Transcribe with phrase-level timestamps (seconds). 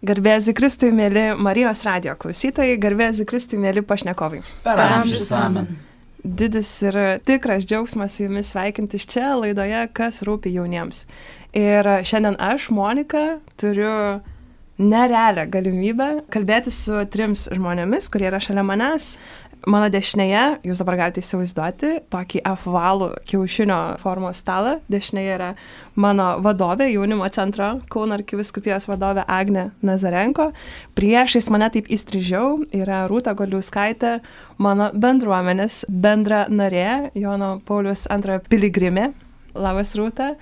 [0.00, 4.40] Garbėsiu Kristui, mėly Marijos radio klausytojai, garbėsiu Kristui, mėly pašnekovai.
[4.64, 5.68] Per amžius amen.
[6.24, 6.96] Didis ir
[7.28, 11.04] tikras džiaugsmas su jumis sveikintis čia laidoje, kas rūpi jauniems.
[11.56, 14.20] Ir šiandien aš, Monika, turiu
[14.80, 19.14] nerealią galimybę kalbėti su trims žmonėmis, kurie yra šalia manęs.
[19.68, 24.78] Mano dešinėje, jūs dabar galite įsivaizduoti, tokį apvalų kiaušinio formos stalą.
[24.88, 25.48] Dešinėje yra
[26.00, 30.50] mano vadovė, jaunimo centro Kauno arkiviskupijos vadovė Agne Nazarenko.
[30.96, 34.14] Priešais mane taip įstrižiau yra Rūta Goliuskaitė,
[34.56, 39.10] mano bendruomenės bendra narė, Jono Paulius antrojo piligrimė.
[39.52, 40.32] Labas Rūta.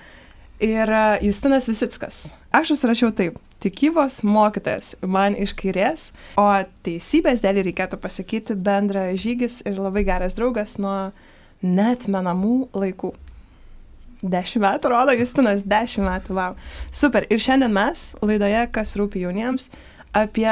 [0.63, 2.29] Ir Justinas Visickas.
[2.55, 6.09] Aš užsirašiau taip tikybos mokytojas man iš kairės,
[6.39, 6.47] o
[6.85, 11.11] teisybės dėlį reikėtų pasakyti bendra žygis ir labai geras draugas nuo
[11.61, 13.13] net menamų laikų.
[14.19, 16.55] Dešimt metų, rodo Justinas, dešimt metų, wow.
[16.91, 17.23] Super.
[17.31, 19.69] Ir šiandien mes laidoje, kas rūpi jauniems,
[20.11, 20.49] apie,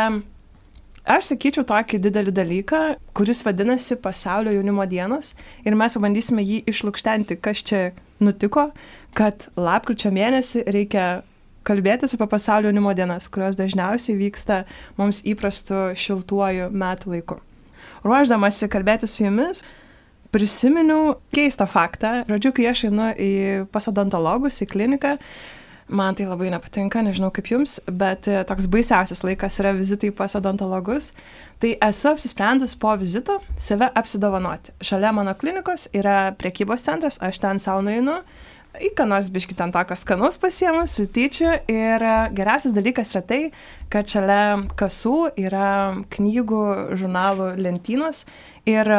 [1.04, 2.82] aš sakyčiau, tokį didelį dalyką,
[3.18, 5.34] kuris vadinasi Pasaulio jaunimo dienos.
[5.68, 7.82] Ir mes pabandysime jį išlūkštenti, kas čia
[8.24, 8.70] nutiko,
[9.20, 11.08] kad lapkričio mėnesį reikia
[11.68, 14.62] kalbėtis apie pasaulio jaunimo dienas, kurios dažniausiai vyksta
[15.00, 17.42] mums įprastu šiltuoju metų laiku.
[18.08, 19.64] Ruoždamasi kalbėti su jumis,
[20.32, 22.22] prisiminiau keistą faktą.
[22.30, 23.32] Žodžiu, kai aš einu į
[23.74, 25.16] pasodontologus, į kliniką,
[25.88, 31.14] man tai labai nepatinka, nežinau kaip jums, bet toks baisiausias laikas yra vizitai pas odontologus.
[31.64, 34.76] Tai esu apsisprendus po vizito save apsidovanoti.
[34.84, 38.20] Šalia mano klinikos yra priekybos centras, aš ten savo nueinu,
[38.84, 41.52] į ką nors biški ten tokio skanaus pasiemu, sultyčių.
[41.72, 42.06] Ir
[42.38, 43.42] geriausias dalykas yra tai,
[43.94, 44.42] kad šalia
[44.80, 45.70] kasų yra
[46.14, 46.64] knygų,
[47.00, 48.26] žurnalų lentynos
[48.70, 48.92] ir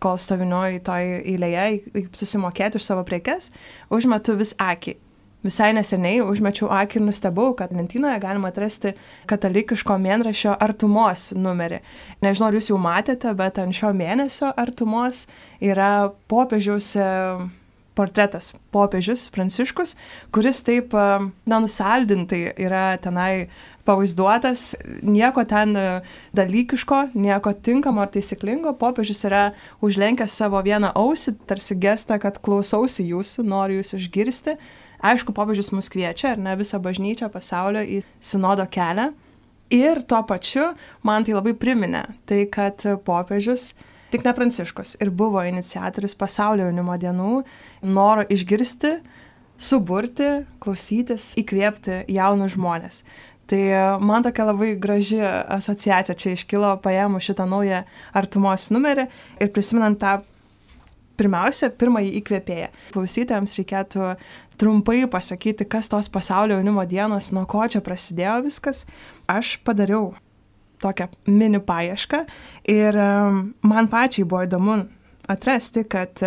[0.00, 3.50] kol stoviniuoju toj eilėje susimokėti už savo prekes,
[3.92, 4.96] užmetu vis akį.
[5.40, 8.92] Visai neseniai užmečiau akį ir nustebau, kad lentynoje galima atrasti
[9.30, 11.78] katalikiško mėnrašio artumos numerį.
[12.20, 15.24] Nežinau, ar jūs jau matėte, bet ant šio mėnesio artumos
[15.64, 16.92] yra popiežiaus
[18.00, 19.94] portretas popiežius Pranciškus,
[20.32, 23.50] kuris taip, na, nusaldintai yra tenai
[23.88, 25.74] pavaizduotas, nieko ten
[26.36, 29.42] dalykiško, nieko tinkamo ar taisyklingo, popiežius yra
[29.84, 34.56] užlenkęs savo vieną ausį, tarsi gestą, kad klausausi jūsų, noriu jūs išgirsti.
[35.00, 39.10] Aišku, popiežius mus kviečia, ar ne visą bažnyčią pasaulio į sinodo kelią.
[39.72, 40.72] Ir tuo pačiu
[41.06, 43.70] man tai labai priminė, tai kad popiežius
[44.10, 47.44] Tik ne Pranciškus ir buvo iniciatorius pasaulio jaunimo dienų,
[47.82, 48.96] noro išgirsti,
[49.60, 50.30] suburti,
[50.62, 53.02] klausytis, įkvėpti jaunus žmonės.
[53.50, 53.60] Tai
[54.04, 57.82] man tokia labai graži asociacija čia iškilo paėmus šitą naują
[58.14, 59.08] artumos numerį
[59.42, 60.20] ir prisimenant tą
[61.18, 62.70] pirmiausia, pirmąjį įkvėpėją.
[62.94, 64.12] Klausytėjams reikėtų
[64.60, 68.84] trumpai pasakyti, kas tos pasaulio jaunimo dienos, nuo ko čia prasidėjo viskas.
[69.28, 70.12] Aš padariau
[70.80, 72.22] tokią mini paiešką
[72.72, 72.96] ir
[73.66, 74.78] man pačiai buvo įdomu
[75.30, 76.20] atrasti, kad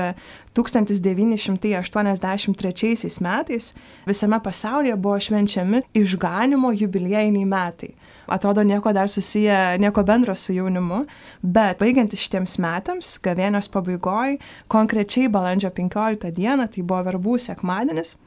[0.54, 3.74] 1983 metais
[4.06, 7.90] visame pasaulyje buvo švenčiami išganimo jubiliejiniai metai.
[8.28, 11.06] Atrodo, nieko dar susiję, nieko bendro su jaunimu,
[11.42, 14.38] bet baigiantis šitiems metams, gavėnios pabaigoje,
[14.72, 18.18] konkrečiai balandžio 15 dieną, tai buvo verbų sekmadienis,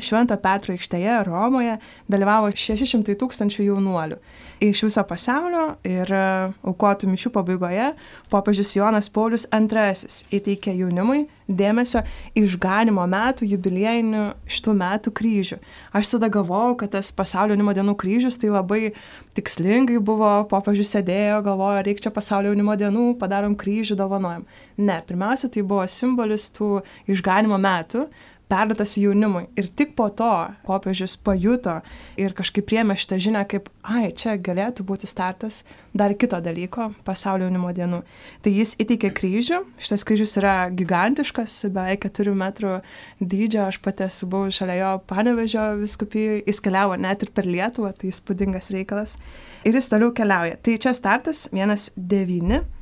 [0.00, 1.78] Švento Petro aikštėje Romoje
[2.10, 4.18] dalyvavo 600 tūkstančių jaunuolių
[4.60, 6.24] iš viso pasaulio ir e,
[6.64, 7.90] aukotų mišių pabaigoje
[8.32, 12.04] popiežius Jonas Paulius II įteikė jaunimui dėmesio
[12.38, 15.58] išganimo metų jubiliejinių šitų metų kryžių.
[15.92, 18.94] Aš tada galvojau, kad tas pasaulio jaunimo dienų kryžius tai labai
[19.36, 24.46] tikslingai buvo, popiežius sėdėjo, galvojo, reikia čia pasaulio jaunimo dienų, padarom kryžių, dovanojam.
[24.80, 26.78] Ne, pirmiausia, tai buvo simbolis tų
[27.12, 28.06] išganimo metų,
[28.54, 29.48] perduotas jaunimui.
[29.58, 30.30] Ir tik po to
[30.66, 31.80] popiežius pajuto
[32.20, 35.62] ir kažkaip priemė šitą žinią kaip, ai, čia galėtų būti startas
[35.94, 38.02] dar kito dalyko- pasaulio jaunimo dienų.
[38.42, 42.82] Tai jis įteikė kryžių, šitas kryžius yra gigantiškas, beveik 4 metrų
[43.20, 47.92] dydžio, aš pati esu buvus šalia jo panevežio viskupijoje, jis keliavo net ir per Lietuvą,
[47.94, 49.16] tai įspūdingas reikalas.
[49.64, 50.56] Ir jis toliau keliauja.
[50.62, 52.73] Tai čia startas 1.9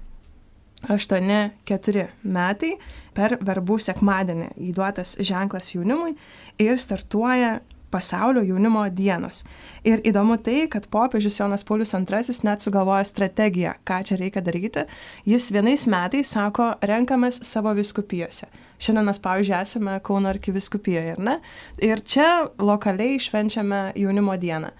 [0.88, 2.73] 8-4 metai
[3.14, 6.17] per verbų sekmadienį įduotas ženklas jaunimui
[6.62, 7.61] ir startuoja
[7.93, 9.43] pasaulio jaunimo dienos.
[9.84, 14.87] Ir įdomu tai, kad popiežius Jonas Paulius II net sugalvoja strategiją, ką čia reikia daryti.
[15.29, 18.49] Jis vienais metais sako, renkamės savo viskupijose.
[18.82, 21.37] Šiandien mes, pavyzdžiui, esame Kauno arkiviskupijoje, ar ne?
[21.85, 24.73] Ir čia lokaliai švenčiame jaunimo dieną.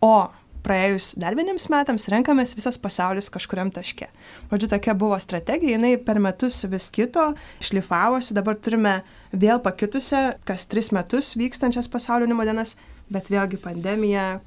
[0.00, 0.30] O
[0.64, 4.10] praėjus dar vieniems metams renkamės visas pasaulis kažkuriam taške.
[4.50, 7.30] Žodžiu, tokia buvo strategija, jinai per metus vis kito,
[7.64, 9.00] šlifavosi, dabar turime
[9.32, 12.76] vėl pakitusią, kas tris metus vykstančias pasaulio jaunimo dienas,
[13.10, 14.40] bet vėlgi pandemija,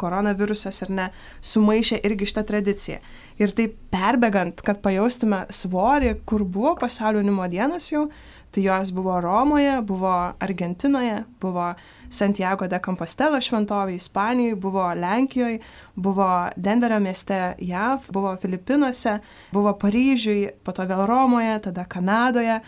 [0.00, 1.08] koronavirusas ar ne,
[1.44, 3.00] sumaišė irgi šitą tradiciją.
[3.40, 8.08] Ir taip perbėgant, kad pajaustume svorį, kur buvo pasaulio jaunimo dienos jau,
[8.54, 10.12] tai jos buvo Romoje, buvo
[10.42, 11.72] Argentinoje, buvo
[12.14, 15.60] Santiago de Compostela šventovė Ispanijoje, buvo Lenkijoje,
[15.96, 19.18] buvo Denverio mieste JAV, buvo Filipinuose,
[19.52, 22.60] buvo Paryžiui, po to vėl Romoje, tada Kanadoje,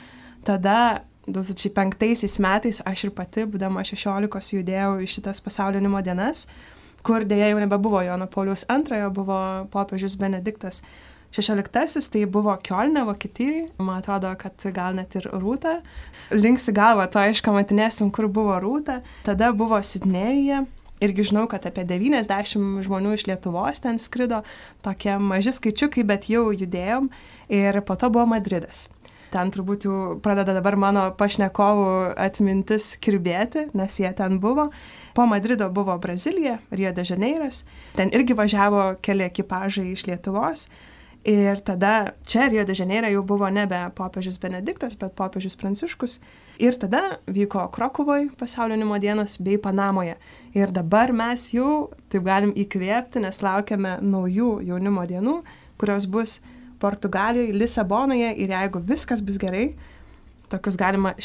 [0.47, 0.79] tada
[1.27, 6.47] 2005 metais aš ir pati, būdama 16, judėjau į šitas pasaulio jaunimo dienas
[7.07, 9.39] kur dėja jau nebebuvo Jono Paulius II, buvo
[9.71, 10.83] popiežius Benediktas
[11.35, 15.79] XVI, tai buvo Kielne, Vokietijoje, man atrodo, kad gal net ir Rūta.
[16.35, 19.01] Linksi galvą, to aišku, matinėsim, kur buvo Rūta.
[19.27, 20.65] Tada buvo Sidnėje.
[21.05, 24.41] Irgi žinau, kad apie 90 žmonių iš Lietuvos ten skrido,
[24.83, 27.11] tokie maži skaičiukai, bet jau judėjom.
[27.53, 28.87] Ir po to buvo Madridas.
[29.31, 34.71] Ten turbūt jau pradeda dabar mano pašnekovų atmintis kirbėti, nes jie ten buvo.
[35.17, 37.65] Po Madrido buvo Brazilija, Rio de Žaneiras,
[37.97, 40.67] ten irgi važiavo keli ekipažai iš Lietuvos.
[41.27, 46.21] Ir tada čia Rio de Žaneire jau buvo nebe popiežius Benediktas, bet popiežius Pranciškus.
[46.63, 50.15] Ir tada vyko Krokuvoje pasaulio jaunimo dienos bei Panamoje.
[50.55, 55.35] Ir dabar mes jau taip galim įkvėpti, nes laukiame naujų jaunimo dienų,
[55.83, 56.37] kurios bus
[56.79, 59.73] Portugalijoje, Lisabonoje ir jeigu viskas bus gerai,
[60.53, 61.17] tokius galima,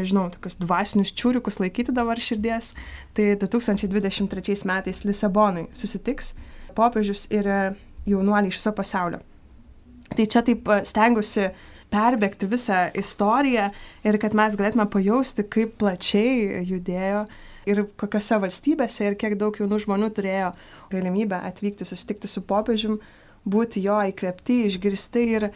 [0.00, 2.72] nežinau, tokius dvasinius čiūriukus laikyti dabar širdies.
[3.14, 6.32] Tai 2023 metais Lisabonui susitiks
[6.74, 7.46] popiežius ir
[8.02, 9.22] jaunuoliai iš viso pasaulio.
[10.12, 11.48] Tai čia taip e, stengiuosi
[11.94, 13.70] perbėgti visą istoriją
[14.04, 17.26] ir kad mes galėtume pajausti, kaip plačiai judėjo
[17.70, 20.50] ir kokiose valstybėse ir kiek daug jaunų žmonių turėjo
[20.92, 22.98] galimybę atvykti, susitikti su popiežium,
[23.48, 25.48] būti jo įkvėpti, išgirsti ir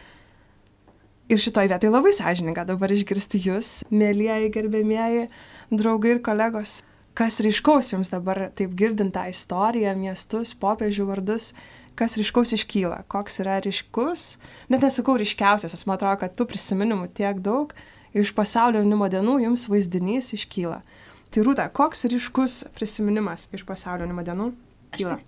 [1.29, 5.27] Ir šitoj vietoj labai sąžininga dabar išgirsti jūs, mėlyjeji, gerbėmieji
[5.69, 6.79] draugai ir kolegos.
[7.13, 11.51] Kas ryškaus jums dabar, taip girdint tą istoriją, miestus, popiežių vardus,
[11.99, 14.37] kas ryškaus iškyla, koks yra ryškus,
[14.71, 17.75] net nesakau ryškiausias, aš man atrodo, kad tų prisiminimų tiek daug,
[18.15, 20.81] iš pasaulio jaunimo dienų jums vaizdinys iškyla.
[21.29, 24.49] Tai rūta, koks ryškus prisiminimas iš pasaulio jaunimo dienų
[24.97, 25.19] kyla?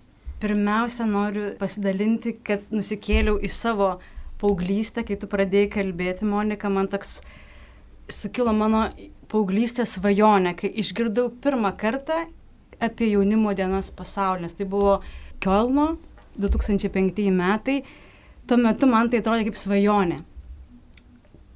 [0.41, 3.91] Pirmiausia, noriu pasidalinti, kad nusikėliau į savo
[4.41, 7.19] paauglystę, kai tu pradėjai kalbėti, Monika, man toks
[8.09, 8.87] sukilo mano
[9.31, 12.23] paauglystės svajonė, kai išgirdau pirmą kartą
[12.81, 14.97] apie jaunimo dienos pasaulį, nes tai buvo
[15.41, 15.95] Kielno
[16.41, 17.81] 2005 metai,
[18.47, 20.21] tuo metu man tai atrodė kaip svajonė.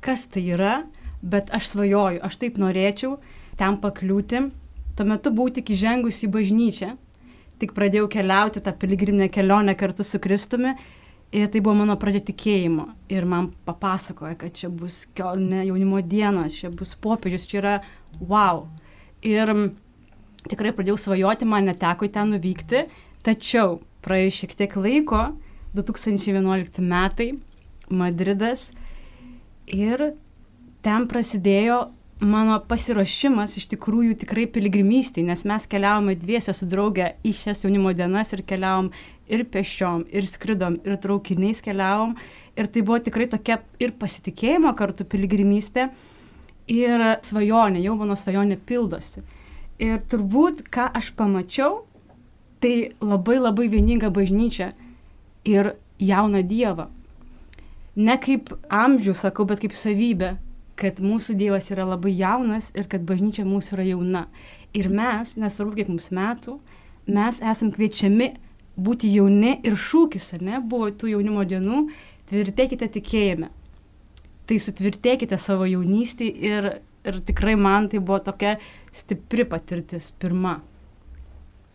[0.05, 0.75] Kas tai yra,
[1.21, 3.15] bet aš svajoju, aš taip norėčiau
[3.57, 4.43] ten pakliūti.
[4.95, 6.91] Tuo metu buvau tik įžengus į bažnyčią,
[7.59, 10.75] tik pradėjau keliauti tą piligriminę kelionę kartu su Kristumi
[11.35, 12.85] Ir tai buvo mano pradžia tikėjimo.
[13.11, 17.73] Ir man papasakoja, kad čia bus Kielne jaunimo dienos, čia bus popiežius, čia yra
[18.21, 18.61] wow.
[19.25, 19.51] Ir
[20.47, 22.85] tikrai pradėjau svajoti, man neteko ten nuvykti,
[23.25, 25.25] tačiau praėjus šiek tiek laiko,
[25.75, 27.33] 2011 metai,
[27.89, 28.71] Madridas,
[29.69, 30.13] ir
[30.85, 31.87] ten prasidėjo
[32.23, 37.91] mano pasiruošimas iš tikrųjų tikrai piligrimystėj, nes mes keliavome dviese su drauge į šias jaunimo
[37.93, 38.91] dienas ir keliavom
[39.27, 42.15] ir pešiom, ir skridom, ir traukiniais keliavom.
[42.55, 45.89] Ir tai buvo tikrai tokia ir pasitikėjimo kartu piligrimystė,
[46.71, 49.25] ir svajonė, jau mano svajonė pildosi.
[49.83, 51.81] Ir turbūt, ką aš pamačiau,
[52.61, 54.71] tai labai labai vieninga bažnyčia
[55.45, 56.89] ir jauną Dievą.
[57.95, 60.35] Ne kaip amžių sakau, bet kaip savybę,
[60.75, 64.25] kad mūsų Dievas yra labai jaunas ir kad bažnyčia mūsų yra jauna.
[64.75, 66.57] Ir mes, nesvarbu kiek mums metų,
[67.07, 68.33] mes esam kviečiami
[68.75, 71.85] būti jauni ir šūkis, ne, buvo tų jaunimo dienų,
[72.27, 73.51] tvirtėkite tikėjime.
[74.45, 76.69] Tai sutvirtėkite savo jaunystį ir,
[77.07, 78.57] ir tikrai man tai buvo tokia
[78.93, 80.59] stipri patirtis pirma.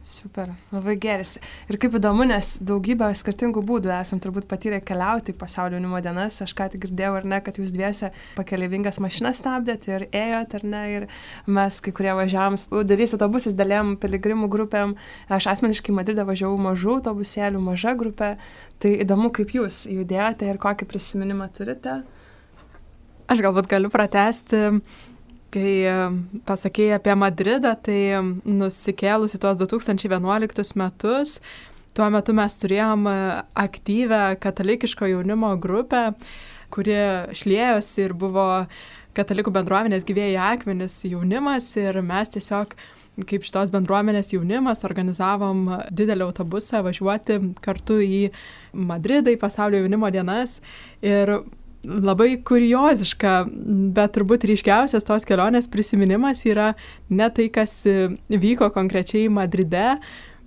[0.03, 1.35] Super, labai geras.
[1.69, 6.39] Ir kaip įdomu, nes daugybę skirtingų būdų esam turbūt patyrę keliauti į pasaulio jaunimo dienas.
[6.41, 10.65] Aš ką tik girdėjau, ar ne, kad jūs dviese pakeleivingas mašinas stabdėt ir ėjot, ar
[10.73, 11.07] ne, ir
[11.45, 12.57] mes kai kurie važiavam,
[12.89, 14.97] darys autobusais dalėm piligrimų grupėm.
[15.29, 18.33] Aš asmeniškai Madridą važiavau mažų autobusėlių, maža grupė.
[18.81, 22.01] Tai įdomu, kaip jūs judėjote ir kokį prisiminimą turite.
[23.31, 24.81] Aš galbūt galiu pratesti
[25.51, 25.95] Kai e,
[26.47, 27.99] pasakėjai apie Madridą, tai
[28.47, 31.41] nusikėlus į tuos 2011 metus,
[31.99, 33.17] tuo metu mes turėjom e,
[33.59, 36.13] aktyvę katalikiško jaunimo grupę,
[36.71, 36.97] kuri
[37.35, 38.47] šlėjosi ir buvo
[39.19, 42.77] katalikų bendruomenės gyvėjai akmenis jaunimas ir mes tiesiog
[43.27, 48.21] kaip šitos bendruomenės jaunimas organizavom didelį autobusą važiuoti kartu į
[48.71, 50.61] Madridą, į pasaulio jaunimo dienas.
[51.03, 51.41] Ir
[51.85, 53.35] labai kurioziška,
[53.97, 56.75] bet turbūt ryškiausias tos kelionės prisiminimas yra
[57.09, 57.83] ne tai, kas
[58.29, 59.97] vyko konkrečiai Madride,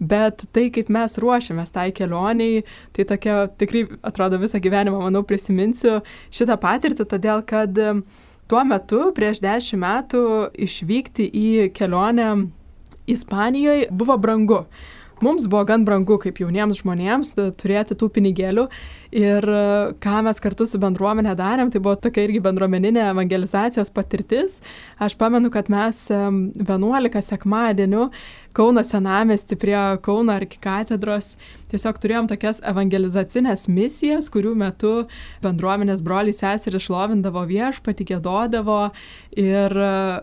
[0.04, 2.64] bet tai, kaip mes ruošiamės tai kelioniai,
[2.94, 6.02] tai tokia tikrai atrodo visą gyvenimą, manau, prisiminsiu
[6.34, 7.78] šitą patirtį, todėl kad
[8.52, 10.26] tuo metu, prieš dešimt metų,
[10.68, 11.48] išvykti į
[11.78, 12.34] kelionę
[13.04, 14.62] Ispanijoje buvo brangu.
[15.24, 18.68] Mums buvo gan brangu kaip jauniems žmonėms turėti tų pinigėlių
[19.14, 24.58] Ir e, ką mes kartu su bendruomenė darėm, tai buvo tokia irgi bendruomeninė evangelizacijos patirtis.
[24.98, 28.08] Aš pamenu, kad mes 11 sekmadienių
[28.54, 31.34] Kauno senamesti prie Kauno arkikatedros.
[31.74, 34.92] Tiesiog turėjom tokias evangelizacinės misijas, kurių metu
[35.42, 38.92] bendruomenės broliai seserys šlovindavo viešpatį, gėdodavo.
[39.42, 39.74] Ir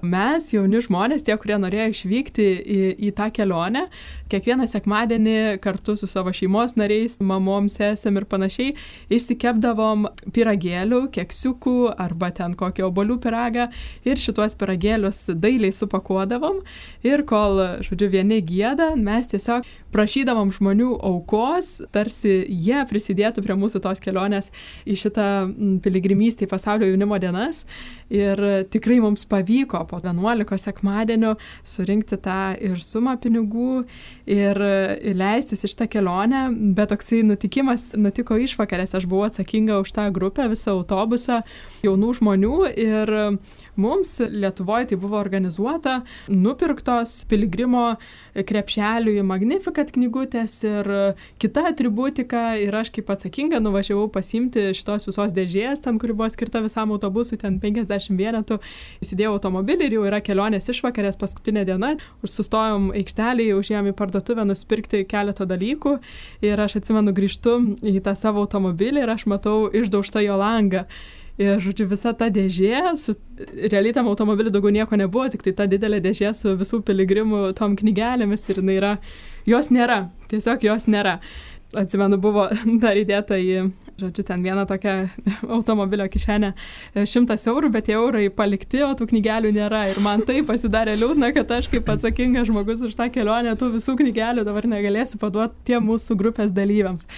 [0.06, 3.88] mes, jauni žmonės, tie, kurie norėjo išvykti į, į tą kelionę,
[4.30, 8.76] kiekvieną sekmadienį kartu su savo šeimos nariais, mamom, sesėm ir panašiai,
[9.10, 13.66] išsikepdavom piragėlių, keksiukų arba ten kokį obolių piragą
[14.06, 16.62] ir šituos piragėlius dailiai supakuodavom.
[17.02, 23.81] Ir kol, žodžiu, vieni gėda, mes tiesiog prašydavom žmonių aukos, tarsi jie prisidėtų prie mūsų
[23.83, 24.50] tos kelionės
[24.87, 25.27] į šitą
[25.83, 27.65] piligrimystę į pasaulio jaunimo dienas.
[28.11, 31.37] Ir tikrai mums pavyko po 11 sekmadienio
[31.67, 33.85] surinkti tą ir sumą pinigų
[34.31, 34.61] ir
[35.17, 40.49] leistis iš tą kelionę, bet toksai nutikimas nutiko išvakarėse, aš buvau atsakinga už tą grupę,
[40.50, 41.43] visą autobusą
[41.87, 43.15] jaunų žmonių ir
[43.77, 47.95] Mums Lietuvoje tai buvo organizuota, nupirktos piligrimo
[48.35, 50.91] krepšeliui Magnificat knygutės ir
[51.41, 56.62] kita atributika ir aš kaip atsakinga nuvažiavau pasimti šitos visos dėžės, ten, kuri buvo skirta
[56.65, 58.59] visam autobusui, ten 50 vienetų,
[59.05, 65.05] įsidėjau automobilį ir jau yra kelionės išvakarės paskutinė diena, sustojom aikštelėje, užėjom į parduotuvę nusipirkti
[65.11, 65.97] keletą dalykų
[66.47, 70.87] ir aš atsimenu grįžtu į tą savo automobilį ir aš matau išdaužtą jo langą.
[71.40, 73.14] Ir, žodžiu, visa ta dėžė, su,
[73.73, 77.78] realiai tam automobiliu daugiau nieko nebuvo, tik tai ta didelė dėžė su visų piligrimų tom
[77.80, 78.90] knygelėmis ir jinai yra,
[79.49, 81.16] jos nėra, tiesiog jos nėra.
[81.80, 82.44] Atsimenu, buvo
[82.82, 83.70] dar įdėta į,
[84.02, 84.94] žodžiu, ten vieną tokią
[85.56, 89.87] automobilio kišenę e, šimtas eurų, bet tie eurai palikti, o tų knygelių nėra.
[89.94, 93.97] Ir man tai pasidarė liūdna, kad aš kaip atsakingas žmogus už tą kelionę tų visų
[94.02, 97.09] knygelių dabar negalėsiu paduoti tiem mūsų grupės dalyviams.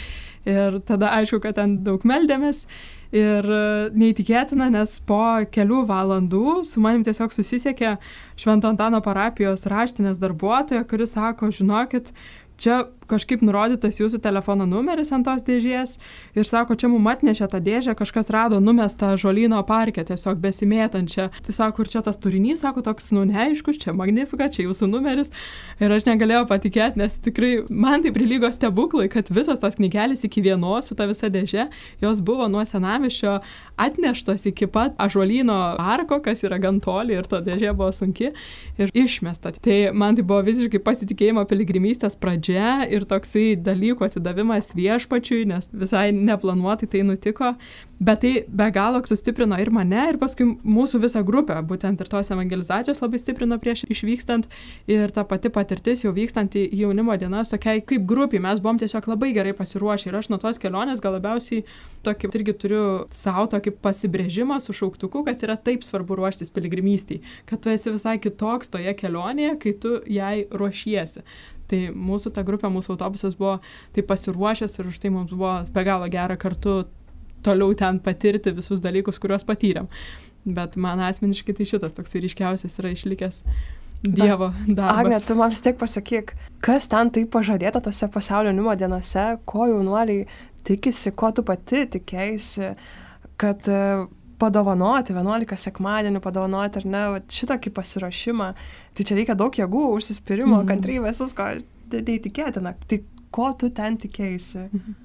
[0.46, 2.68] Ir tada aišku, kad ten daug meldėmės
[3.12, 5.20] Ir e, neįtikėtina, nes po
[5.52, 7.98] kelių valandų su manim tiesiog susisiekė
[8.40, 12.08] Švento Antano parapijos raštinės darbuotoja, kuris sako, žinokit,
[12.56, 15.98] čia kažkaip nurodytas jūsų telefono numeris ant tos dėžės
[16.38, 21.28] ir sako, čia mum atnešė tą dėžę, kažkas rado numestą žolino parke, tiesiog besimėtančią.
[21.46, 25.32] Tai sako, ir čia tas turinys, sako, toks, nu neaiškus, čia magnifika, čia jūsų numeris.
[25.82, 30.42] Ir aš negalėjau patikėti, nes tikrai man tai prilygo stebuklai, kad visos tos knygelės iki
[30.44, 31.68] vienos su ta visa dėžė,
[32.02, 33.38] jos buvo nuo senamišio
[33.80, 38.32] atneštos iki pat ažuolino parko, kas yra gan toli ir ta dėžė buvo sunki
[38.80, 39.54] ir išmesta.
[39.62, 46.10] Tai man tai buvo visiškai pasitikėjimo piligrimystės pradžia ir toksai dalykų atidavimas viešpačiui, nes visai
[46.14, 47.52] neplanuotai tai nutiko,
[48.02, 52.32] bet tai be galo sustiprino ir mane, ir paskui mūsų visą grupę, būtent ir tos
[52.34, 54.48] evangelizacijos labai stiprino prieš išvykstant.
[54.90, 59.06] Ir ta pati patirtis jau vykstant į jaunimo dienas, tokiai kaip grupiai, mes buvom tiesiog
[59.12, 60.10] labai gerai pasiruošę.
[60.10, 61.62] Ir aš nuo tos kelionės gal labiausiai
[62.06, 67.62] tokį irgi turiu savo tokį pasibrėžimą su šauktuku, kad yra taip svarbu ruoštis piligrimystėj, kad
[67.62, 71.22] tu esi visai kitoks toje kelionėje, kai tu jai ruošiesi.
[71.72, 73.54] Tai mūsų ta grupė, mūsų autobusas buvo
[73.96, 76.82] taip pasiruošęs ir už tai mums buvo be galo gera kartu
[77.42, 79.88] toliau ten patirti visus dalykus, kuriuos patyrėm.
[80.44, 83.40] Bet man asmeniškai tai šitas toks ryškiausias yra išlikęs
[84.02, 84.98] Dievo darbas.
[84.98, 86.32] Agne, tu man vis tiek pasakyk,
[86.64, 90.24] kas ten taip pažadėta tose pasaulio jaunimo dienose, ko jaunuoliai
[90.66, 92.72] tikisi, ko tu pati tikėjai,
[93.38, 93.70] kad
[94.42, 97.04] padovanoti, 11 sekmadienių padovanoti, ar ne,
[97.38, 98.50] šitokį pasiruošimą,
[98.92, 100.68] tai čia reikia daug jėgų, užsispyrimo, mm.
[100.72, 101.48] kantrybės, visko,
[101.94, 102.74] neįtikėtina.
[102.90, 103.00] Tai
[103.32, 104.68] ko tu ten tikėjai?
[104.68, 105.00] Mhm.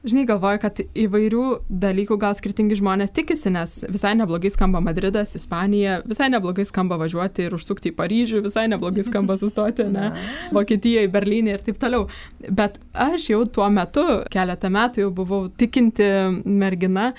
[0.00, 1.42] Žinai, galvoju, kad įvairių
[1.82, 7.44] dalykų gal skirtingi žmonės tikisi, nes visai neblogai skamba Madridas, Ispanija, visai neblogai skamba važiuoti
[7.44, 10.08] ir užsukti į Paryžių, visai neblogai skamba sustoti, ne,
[10.56, 12.08] Vokietijoje, Berlyne ir taip toliau.
[12.48, 16.08] Bet aš jau tuo metu, keletą metų jau buvau tikinti
[16.48, 17.10] mergina,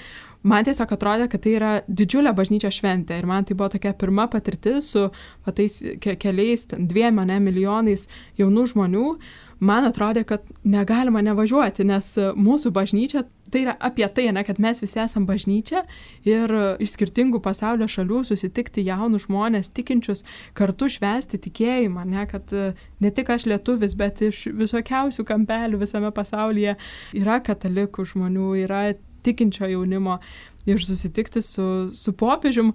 [0.44, 4.28] man tiesiog atrodė, kad tai yra didžiulė bažnyčio šventė ir man tai buvo tokia pirma
[4.32, 8.08] patirtis su va, tais ke keliais, dviem mane milijonais
[8.42, 9.08] jaunų žmonių.
[9.62, 14.82] Man atrodė, kad negalima nevažiuoti, nes mūsų bažnyčia tai yra apie tai, ne, kad mes
[14.82, 15.84] visi esame bažnyčia
[16.26, 20.24] ir iš skirtingų pasaulio šalių susitikti jaunus žmonės, tikinčius,
[20.58, 22.50] kartu švesti tikėjimą, ne, kad
[23.04, 26.78] ne tik aš lietuvis, bet iš visokiausių kampelių visame pasaulyje
[27.22, 28.84] yra katalikų žmonių, yra
[29.24, 30.20] tikinčio jaunimo
[30.66, 32.74] ir susitikti su, su popiežium.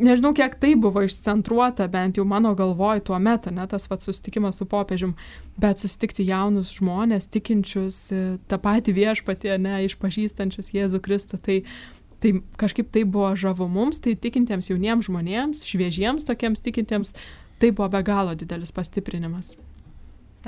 [0.00, 4.56] nežinau, kiek tai buvo išcentruota, bent jau mano galvoj tuo metu, ne tas pats susitikimas
[4.56, 5.14] su popiežium,
[5.60, 11.58] bet susitikti jaunus žmonės, tikinčius e, tą patį viešpatį, ne, išpažįstančius Jėzų Kristų, tai,
[12.22, 17.12] tai kažkaip tai buvo žavu mums, tai tikintiems jauniems žmonėms, šviežiems tokiems tikintiems,
[17.60, 19.56] tai buvo be galo didelis pastiprinimas.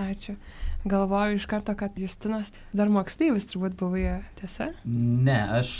[0.00, 0.38] Ačiū.
[0.84, 4.72] Galvoju iš karto, kad Justinas dar moksleivis turbūt buvai, tiesa?
[4.84, 5.76] Ne, aš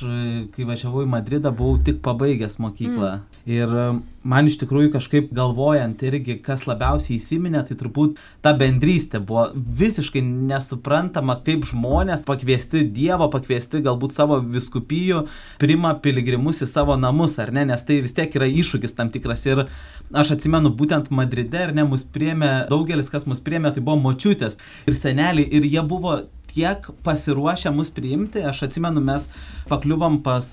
[0.55, 3.17] kai važiavau į Madridą buvau tik pabaigęs mokyklą.
[3.19, 3.33] Mm.
[3.51, 3.73] Ir
[4.23, 9.49] man iš tikrųjų kažkaip galvojant irgi, kas labiausiai įsiminė, tai turbūt ta bendrystė buvo
[9.81, 15.25] visiškai nesuprantama, kaip žmonės pakviesti Dievo, pakviesti galbūt savo viskupijų,
[15.59, 19.43] prima piligrimus į savo namus, ar ne, nes tai vis tiek yra iššūkis tam tikras.
[19.51, 19.65] Ir
[20.15, 24.61] aš atsimenu, būtent Madride, ar ne, mus priemė, daugelis, kas mus priemė, tai buvo močiutės
[24.87, 26.19] ir seneliai, ir jie buvo
[26.53, 28.45] tiek pasiruošę mus priimti.
[28.45, 29.29] Aš atsimenu, mes
[29.71, 30.49] pakliuvom pas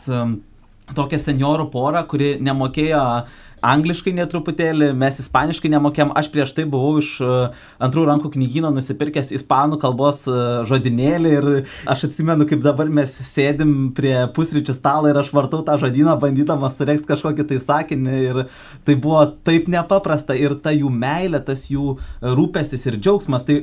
[0.96, 3.03] tokią seniorų porą, kuri nemokėjo
[3.66, 7.30] angliškai netruputėlį, mes ispaniškai nemokėm, aš prieš tai buvau iš e,
[7.84, 10.36] antrų rankų knygyno nusipirkęs ispanų kalbos e,
[10.70, 11.50] žodinėlį ir
[11.89, 16.78] aš atsimenu, kaip dabar mes sėdim prie pusryčių stalo ir aš vartau tą žodyną, bandydamas
[16.80, 18.42] sureikti kažkokį tai sakinį ir
[18.88, 20.38] tai buvo taip nepaprasta.
[20.39, 23.60] Ir ta jų meilė, tas jų rūpestis ir džiaugsmas, tai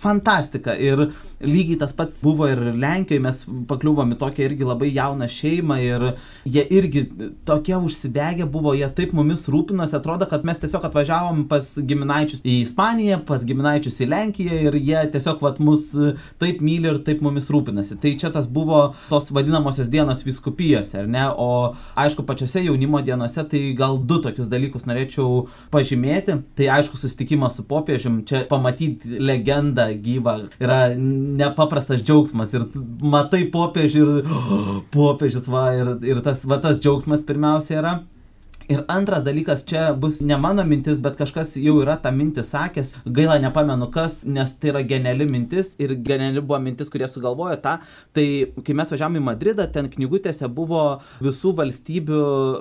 [0.00, 0.74] fantastika.
[0.74, 1.10] Ir
[1.40, 6.06] lygiai tas pats buvo ir Lenkijoje, mes pakliuvom į tokią irgi labai jauną šeimą ir
[6.44, 7.06] jie irgi
[7.48, 12.56] tokie užsidegę buvo, jie taip mumis rūpinosi, atrodo, kad mes tiesiog atvažiavom pas giminaičius į
[12.64, 15.90] Ispaniją, pas giminaičius į Lenkiją ir jie tiesiog vat, mus
[16.40, 17.98] taip myli ir taip mumis rūpinasi.
[18.00, 21.26] Tai čia tas buvo tos vadinamosios dienos viskupijose, ar ne?
[21.30, 26.40] O aišku, pačiose jaunimo dienose tai gal du tokius dalykus norėčiau pažymėti.
[26.58, 32.66] Tai aišku, susitikimas su popiežium, čia pamatyti legendą gyvą yra nepaprastas džiaugsmas ir
[33.00, 37.98] matai popiežių ir oh, popiežius va ir, ir tas, va, tas džiaugsmas pirmiausia yra.
[38.70, 42.92] Ir antras dalykas, čia bus ne mano mintis, bet kažkas jau yra tą mintį sakęs,
[43.02, 47.72] gaila nepamenu kas, nes tai yra geniali mintis ir geniali buvo mintis, kurie sugalvojo tą.
[48.14, 48.26] Tai
[48.62, 50.82] kai mes važiavome į Madridą, ten knygutėse buvo
[51.18, 52.20] visų valstybių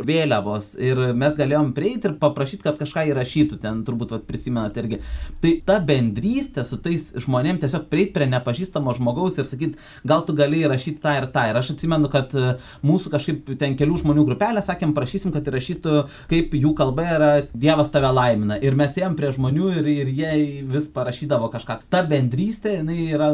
[0.10, 5.04] vėliavos ir mes galėjom prieiti ir paprašyti, kad kažką įrašytų, ten turbūt vat, prisimenat irgi.
[5.46, 9.78] Tai ta bendrystė su tais žmonėm tiesiog prieiti prie nepažįstamo žmogaus ir sakyti,
[10.10, 11.46] gal tu gali įrašyti tą ir tą.
[11.54, 12.34] Ir aš atsimenu, kad
[12.82, 15.99] mūsų kažkaip ten kelių žmonių grupelė sakėm, prašysim, kad įrašytų
[16.32, 18.60] kaip jų kalba yra Dievas tave laimina.
[18.64, 20.34] Ir mes ėjom prie žmonių ir, ir jie
[20.70, 21.82] vis parašydavo kažką.
[21.92, 23.32] Ta bendrystė, jinai yra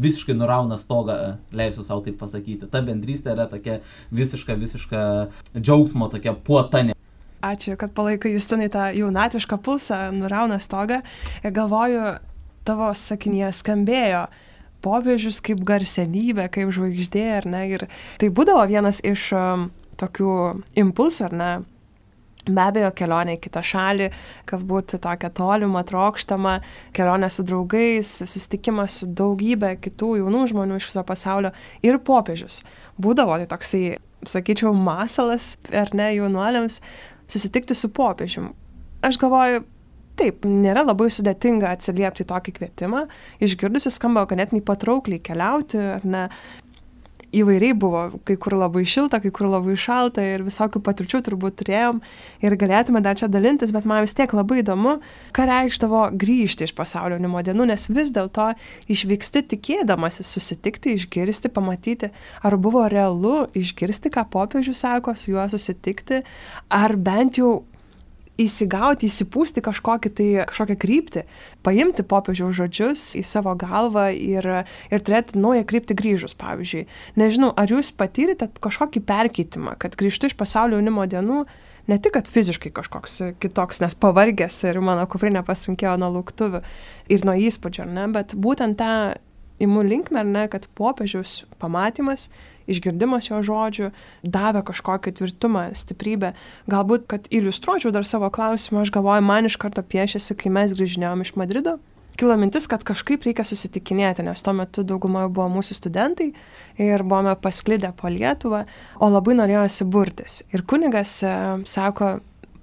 [0.00, 2.68] visiškai nurauna stogą, leisiu savo taip pasakyti.
[2.70, 3.80] Ta bendrystė yra tokia
[4.14, 5.02] visiška, visiška
[5.58, 6.96] džiaugsmo, tokia puotanė.
[7.40, 11.00] Ačiū, kad palaikai Justinai tą jaunatvišką pulsą, nurauna stogą.
[11.40, 12.18] Galvoju,
[12.68, 14.26] tavo sakinėje skambėjo
[14.84, 17.62] popiežius kaip garsenybė, kaip žvaigždė, ar ne?
[17.76, 17.86] Ir
[18.20, 19.68] tai būdavo vienas iš um,
[20.00, 20.32] tokių
[20.82, 21.50] impulsų, ar ne?
[22.48, 24.06] Be abejo, kelionė į kitą šalį,
[24.48, 26.54] galbūt tokia tolima, trokštama,
[26.96, 31.50] kelionė su draugais, susitikimas su daugybė kitų jaunų žmonių iš viso pasaulio
[31.84, 32.62] ir popiežius.
[32.96, 33.82] Būdavo tai toksai,
[34.24, 36.80] sakyčiau, masalas, ar ne, jaunuoliams
[37.30, 38.54] susitikti su popiežium.
[39.04, 39.60] Aš galvoju,
[40.20, 43.04] taip, nėra labai sudėtinga atsiliepti tokį kvietimą,
[43.44, 46.24] išgirdusi skamba ganėtinai patraukliai keliauti, ar ne,
[47.36, 52.00] įvairiai buvo, kai kur labai šilta, kai kur labai šalta ir visokių patirčių turbūt turėjom
[52.44, 54.96] ir galėtume dar čia dalintis, bet man vis tiek labai įdomu,
[55.36, 58.50] ką reikštavo grįžti iš pasaulio jaunimo dienų, nes vis dėlto
[58.90, 62.10] išvyksti tikėdamasis susitikti, išgirsti, pamatyti,
[62.42, 66.24] ar buvo realu išgirsti, ką popiežius sako, su juo susitikti,
[66.70, 67.60] ar bent jau
[68.44, 71.24] įsigauti, įsipūsti kažkokį tai, kažkokią kryptį,
[71.66, 74.46] paimti popiežiaus žodžius į savo galvą ir,
[74.90, 76.86] ir turėti naują kryptį grįžus, pavyzdžiui.
[77.20, 81.44] Nežinau, ar jūs patyrėte kažkokį perkeitimą, kad grįžtu iš pasaulio jaunimo dienų,
[81.90, 86.62] ne tik, kad fiziškai kažkoks kitoks, nes pavargęs ir mano kuprinė pasunkėjo nuo lauktuvių
[87.10, 88.92] ir nuo įspūdžio, ne, bet būtent tą
[89.60, 92.28] imu linkmę, ne, kad popiežiaus pamatymas,
[92.70, 93.90] išgirdimas jo žodžių
[94.24, 96.32] davė kažkokią tvirtumą, stiprybę.
[96.70, 101.26] Galbūt, kad iliustruočiau dar savo klausimą, aš galvoju, man iš karto piešėsi, kai mes grįžinėjom
[101.26, 101.78] iš Madrido.
[102.20, 106.26] Kilo mintis, kad kažkaip reikia susitikinėti, nes tuo metu daugumoje buvo mūsų studentai
[106.76, 108.66] ir buvome pasklidę po Lietuvą,
[109.00, 110.42] o labai norėjosi burtis.
[110.52, 111.30] Ir kunigas e,
[111.64, 112.18] sako,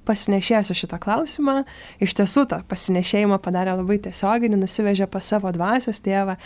[0.08, 1.60] pasinešėsiu šitą klausimą.
[2.04, 6.38] Iš tiesų tą pasinešėjimą padarė labai tiesioginį, nusivežė pas savo dvasios tėvą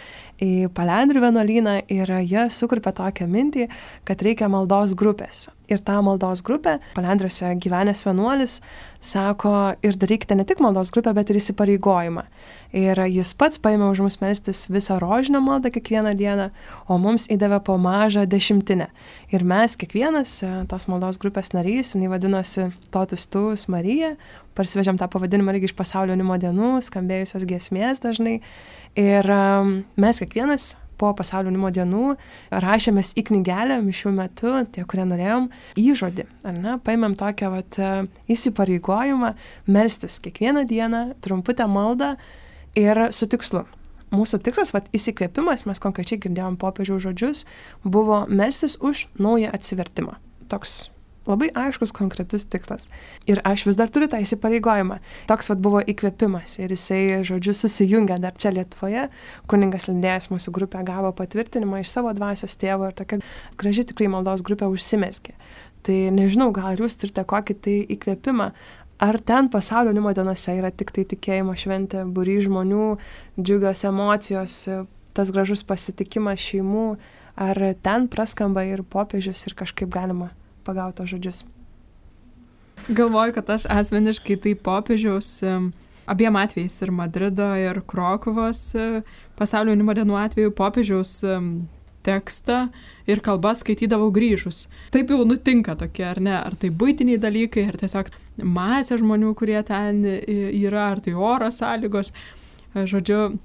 [0.41, 3.69] į Palendrių vienuolyną ir jie sukurpė tokią mintį,
[4.07, 5.47] kad reikia maldos grupės.
[5.71, 6.77] Ir tą maldos grupę.
[6.95, 8.59] Palendriuose gyvenęs vienuolis
[9.01, 12.23] sako, ir darykite ne tik maldos grupę, bet ir įsipareigojimą.
[12.77, 16.49] Ir jis pats paėmė už mus melstis visą rožinę maldą kiekvieną dieną,
[16.87, 18.91] o mums įdavė po mažą dešimtinę.
[19.33, 24.13] Ir mes kiekvienas e, tos maldos grupės narys, jinai vadinosi Totus Tus Marija,
[24.55, 28.37] parsivežėm tą pavadinimą irgi iš pasaulio jaunimo dienų, skambėjusios giesmės dažnai.
[28.99, 32.03] Ir um, mes kiekvienas po pasaulio jaunimo dienų
[32.63, 35.49] rašėmės į knygelę mišių metu, tie, kurie norėjom,
[35.81, 37.81] įžodį, ar ne, paėmėm tokią vat,
[38.31, 39.33] įsipareigojimą
[39.71, 42.15] melstis kiekvieną dieną, trumputę maldą
[42.77, 43.65] ir su tikslu.
[44.11, 47.45] Mūsų tikslas, vat, įsikvėpimas, mes konkrečiai girdėjom popiežiaus žodžius,
[47.87, 50.17] buvo melstis už naują atsivertimą.
[50.51, 50.90] Toks
[51.29, 52.87] Labai aiškus, konkretus tikslas.
[53.29, 54.97] Ir aš vis dar turiu tą įsipareigojimą.
[55.29, 59.03] Toks vad buvo įkvėpimas ir jisai, žodžiu, susijungia dar čia Lietuvoje.
[59.51, 63.21] Kuningas lindėjas mūsų grupė gavo patvirtinimą iš savo dvasios tėvo ir tokia
[63.61, 65.37] graži tikrai maldos grupė užsimeskė.
[65.85, 68.51] Tai nežinau, gal jūs turite kokį tai įkvėpimą.
[69.01, 72.91] Ar ten pasaulio jaunimo dienose yra tik tai tikėjimo šventė, būry žmonių,
[73.37, 74.59] džiugios emocijos,
[75.13, 76.91] tas gražus pasitikimas šeimų,
[77.37, 80.33] ar ten praskamba ir popiežius ir kažkaip galima
[80.65, 81.43] pagauto žodžius.
[82.89, 85.35] Galvoju, kad aš asmeniškai tai popiežiaus
[86.09, 88.87] abiem atvejais ir Madrido, ir Krokovos e,
[89.37, 91.21] pasaulio jaunimo dienų atveju popiežiaus
[92.01, 92.63] tekstą
[93.09, 94.65] ir kalbas skaitydavau grįžus.
[94.93, 96.33] Taip jau nutinka tokie, ar ne?
[96.39, 98.09] Ar tai būtiniai dalykai, ar tiesiog
[98.41, 102.11] masė žmonių, kurie ten yra, ar tai oro sąlygos.
[102.73, 103.37] Žodžiu,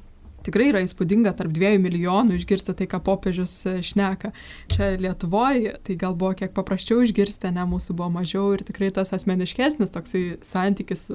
[0.47, 4.33] tikrai yra įspūdinga tarp dviejų milijonų išgirsti tai, ką popiežius e, šneka.
[4.73, 9.15] Čia Lietuvoje tai gal buvo kiek paprasčiau išgirsti, ne mūsų buvo mažiau ir tikrai tas
[9.17, 11.11] asmeniškesnis toksai santykis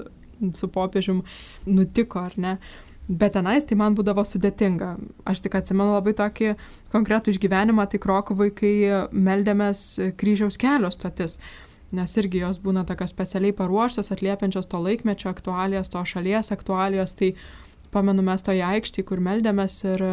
[0.58, 1.24] su popiežium
[1.70, 2.56] nutiko, ar ne.
[3.12, 4.94] Bet tenais tai man būdavo sudėtinga.
[5.28, 6.54] Aš tik atsimenu labai tokį
[6.94, 8.74] konkretų išgyvenimą, tai Krokovai, kai
[9.12, 9.84] meldėmės
[10.22, 11.40] kryžiaus kelio stotis.
[11.92, 17.18] Nes irgi jos būna tokios specialiai paruoštos, atliepiančios to laikmečio aktualijas, to šalies aktualijas.
[17.20, 17.34] Tai
[17.94, 20.08] pamenu mes toje aikštėje, kur meldėmės ir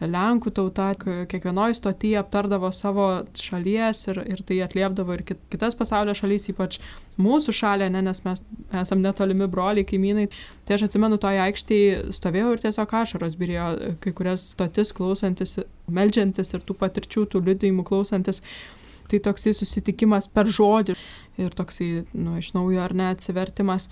[0.00, 3.06] Lenkų tauta kiekvienoje stotyje aptardavo savo
[3.36, 6.78] šalies ir, ir tai atliepdavo ir kitas pasaulio šalys, ypač
[7.20, 8.40] mūsų šalė, ne, nes mes
[8.80, 10.30] esame netolimi broliai, kaimynai.
[10.64, 13.68] Tai aš atsimenu, toje aikštėje stovėjau ir tiesiog ašaros birėjo
[14.00, 15.58] kai kurias stotis klausantis,
[15.92, 18.40] melžiantis ir tų patirčių, tų liudėjimų klausantis.
[19.10, 20.96] Tai toksai susitikimas per žodį
[21.44, 23.90] ir toksai, nu, iš naujo ar ne atsivertimas.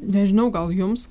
[0.00, 1.10] Nežinau, gal jums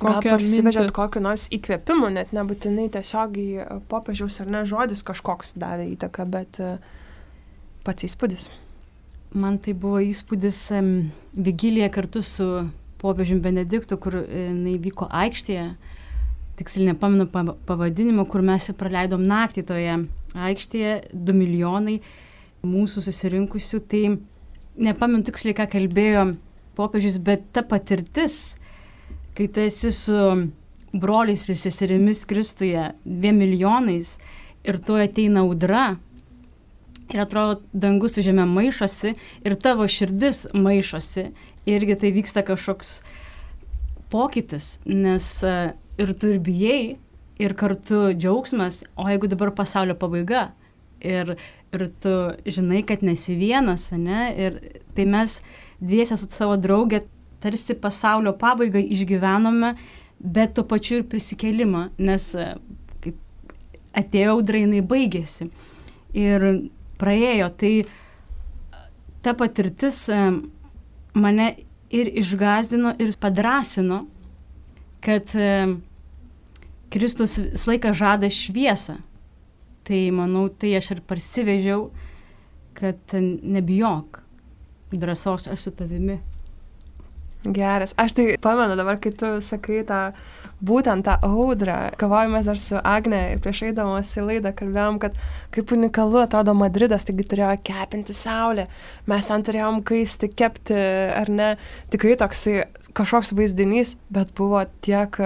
[0.00, 5.90] Gal parsivežėt kokį nors įkvėpimų, net nebūtinai tiesiogiai e, popiežiaus ar ne žodis kažkoks davė
[5.92, 6.74] įtaką, bet e,
[7.84, 8.48] pats įspūdis.
[9.36, 10.62] Man tai buvo įspūdis
[11.36, 12.48] vigilija kartu su
[13.00, 15.68] popiežiumi Benediktu, kur e, jinai vyko aikštėje,
[16.60, 17.28] tiksliai nepamenu
[17.68, 19.94] pavadinimo, kur mes praleidom naktį toje
[20.36, 22.00] aikštėje, 2 milijonai
[22.66, 24.02] mūsų susirinkusių, tai
[24.80, 26.26] nepamenu tiksliai, ką kalbėjo
[26.76, 28.59] popiežius, bet ta patirtis,
[29.40, 30.12] kai tu esi su
[30.92, 34.18] broliais ir seserimis Kristuje, dviem milijonais
[34.68, 35.94] ir tu ateina audra
[37.08, 39.14] ir atrodo dangus su žemė maišosi
[39.48, 41.24] ir tavo širdis maišosi
[41.72, 42.90] irgi tai vyksta kažkoks
[44.12, 45.54] pokytis, nes e,
[45.96, 46.82] ir tu ir bijai
[47.40, 50.50] ir kartu džiaugsmas, o jeigu dabar pasaulio pabaiga
[51.00, 51.32] ir,
[51.72, 52.12] ir tu
[52.44, 54.60] žinai, kad nesi vienas, ne, ir
[54.92, 55.38] tai mes
[55.80, 57.00] dviese su savo draugė
[57.40, 59.74] tarsi pasaulio pabaigą išgyvenome,
[60.20, 62.46] bet tuo pačiu ir prisikelimą, nes e,
[63.00, 63.54] kaip
[63.96, 65.48] atėjo audra, jinai baigėsi.
[66.16, 66.46] Ir
[67.00, 67.72] praėjo, tai
[69.24, 70.20] ta patirtis e,
[71.16, 71.50] mane
[71.90, 74.04] ir išgazino, ir padrasino,
[75.00, 75.52] kad e,
[76.90, 78.98] Kristus visą laiką žada šviesą.
[79.86, 81.88] Tai manau, tai aš ir parsivežiau,
[82.76, 84.20] kad nebijok,
[84.92, 86.20] drąsos aš su tavimi.
[87.44, 87.94] Geras.
[87.96, 90.00] Aš tai pamenu dabar, kai tu sakai tą,
[90.60, 91.78] būtent tą audrą.
[92.00, 95.16] Kavojomės dar su Agne ir prieš eidamas į laidą kalbėjom, kad
[95.54, 98.66] kaip unikalu atrodo Madridas, taigi turėjo kepinti saulę.
[99.08, 100.76] Mes ten turėjom kaisti, kepti,
[101.16, 101.48] ar ne.
[101.94, 102.58] Tikrai toksai
[102.92, 105.16] kažkoks vaizdinys, bet buvo tiek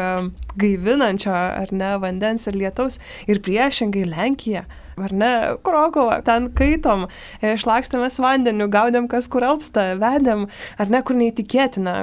[0.54, 3.02] gaivinančio, ar ne, vandens ir lietaus.
[3.26, 4.68] Ir priešingai Lenkija
[5.00, 5.32] ar ne,
[5.64, 7.08] Krokova, ten kaitom,
[7.44, 11.96] išlakstėmės vandeniu, gaudėm kas kur alpsta, vedėm, ar ne, kur neįtikėtina,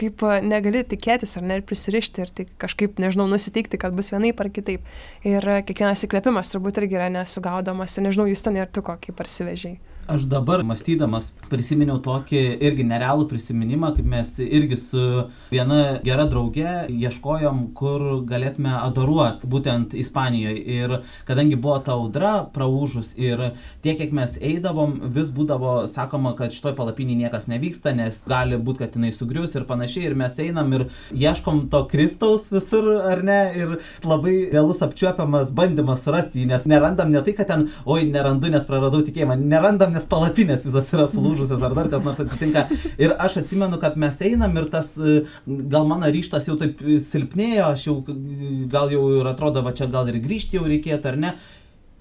[0.00, 4.40] kaip negali tikėtis ar ne ir prisirišti ir tai kažkaip, nežinau, nusiteikti, kad bus vienaip
[4.42, 4.86] ar kitaip.
[5.28, 9.78] Ir kiekvienas įkvėpimas turbūt irgi yra nesugaudomas ir nežinau, jūs ten ir tu kokį parsivežiai.
[10.12, 15.04] Aš dabar mąstydamas prisiminiau tokį irgi nerealų prisiminimą, kaip mes irgi su
[15.48, 20.58] viena gera drauge ieškojom, kur galėtume adoruoti, būtent Ispanijoje.
[20.74, 20.92] Ir
[21.24, 23.40] kadangi buvo ta audra praūžus ir
[23.80, 28.82] tiek, kiek mes eidavom, vis būdavo sakoma, kad šitoj palapinį niekas nevyksta, nes gali būti,
[28.82, 30.10] kad jinai sugrius ir panašiai.
[30.10, 33.40] Ir mes einam ir ieškom to Kristaus visur, ar ne?
[33.56, 38.52] Ir labai realus apčiuopiamas bandymas surasti jį, nes nerandam ne tai, kad ten, oi, nerandu,
[38.52, 42.66] nes praradau tikėjimą, nerandam, nes nes palapinės visas yra sulūžusios ar dar kas nors atsitinka.
[42.98, 47.72] Ir aš atsimenu, kad mes einam ir tas, e, gal mano ryštas jau taip silpnėjo,
[47.72, 47.96] aš jau
[48.72, 51.34] gal jau ir atrodo, va čia gal ir grįžti jau reikėtų ar ne.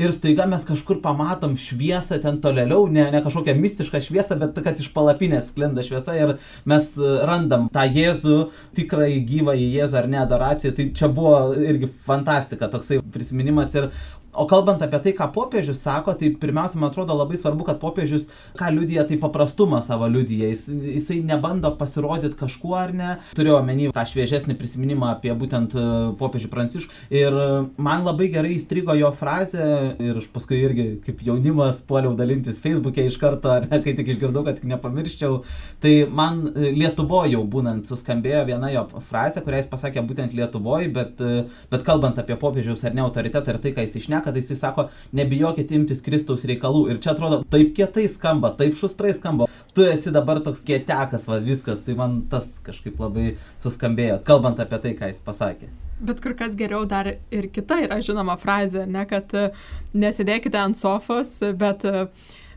[0.02, 4.80] Ir staiga mes kažkur pamatom šviesą ten tolėliau, ne, ne kažkokią mistišką šviesą, bet kad
[4.80, 6.32] iš palapinės sklinda šviesa ir
[6.66, 8.38] mes e, randam tą Jėzų,
[8.80, 10.74] tikrąjį gyvą į Jėzų ar ne adoraciją.
[10.78, 13.92] Tai čia buvo irgi fantastika, toksai prisiminimas ir
[14.32, 18.30] O kalbant apie tai, ką popiežius sako, tai pirmiausia, man atrodo labai svarbu, kad popiežius,
[18.56, 20.48] ką liudija, tai paprastumą savo liudyja.
[20.54, 23.10] Jis, jisai nebando pasirodyti kažkuo ar ne.
[23.36, 25.84] Turiu omeny tą šviežesnį prisiminimą apie būtent e,
[26.20, 26.96] popiežių pranciškų.
[27.12, 27.36] Ir
[27.76, 29.68] man labai gerai įstrigo jo frazė
[30.00, 34.14] ir aš paskui irgi kaip jaunimas puoliau dalintis Facebook'e iš karto, ar ne, kai tik
[34.16, 35.42] išgirdau, kad tik nepamirščiau.
[35.84, 40.88] Tai man e, Lietuvoje jau būnant suskambėjo viena jo frazė, kurią jis pasakė būtent Lietuvoje,
[40.96, 44.32] bet, e, bet kalbant apie popiežiaus ar ne autoritetą ir tai, ką jis išneka, šneka,
[44.32, 46.90] tai jis sako, nebijokit imtis Kristaus reikalų.
[46.92, 49.48] Ir čia atrodo, taip kietai skamba, taip šustrai skamba.
[49.74, 54.80] Tu esi dabar toks kietekas, va viskas, tai man tas kažkaip labai suskambėjo, kalbant apie
[54.82, 55.70] tai, ką jis pasakė.
[56.02, 59.52] Bet kur kas geriau dar ir kita yra žinoma frazė, ne kad e,
[59.94, 62.08] nesidėkite ant sofos, bet uh,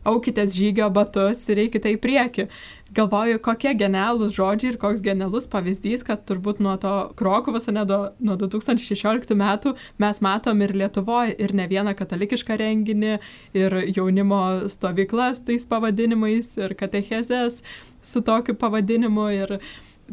[0.09, 2.49] aukitės žygio batus ir eikite į priekį.
[2.95, 8.01] Galvoju, kokie genialūs žodžiai ir koks genialus pavyzdys, kad turbūt nuo to Krokovas, ne nuo,
[8.23, 13.17] nuo 2016 metų mes matom ir Lietuvoje, ir ne vieną katalikišką renginį,
[13.59, 17.65] ir jaunimo stovyklas tais pavadinimais, ir katechezės
[18.05, 19.27] su tokiu pavadinimu.
[19.35, 19.57] Ir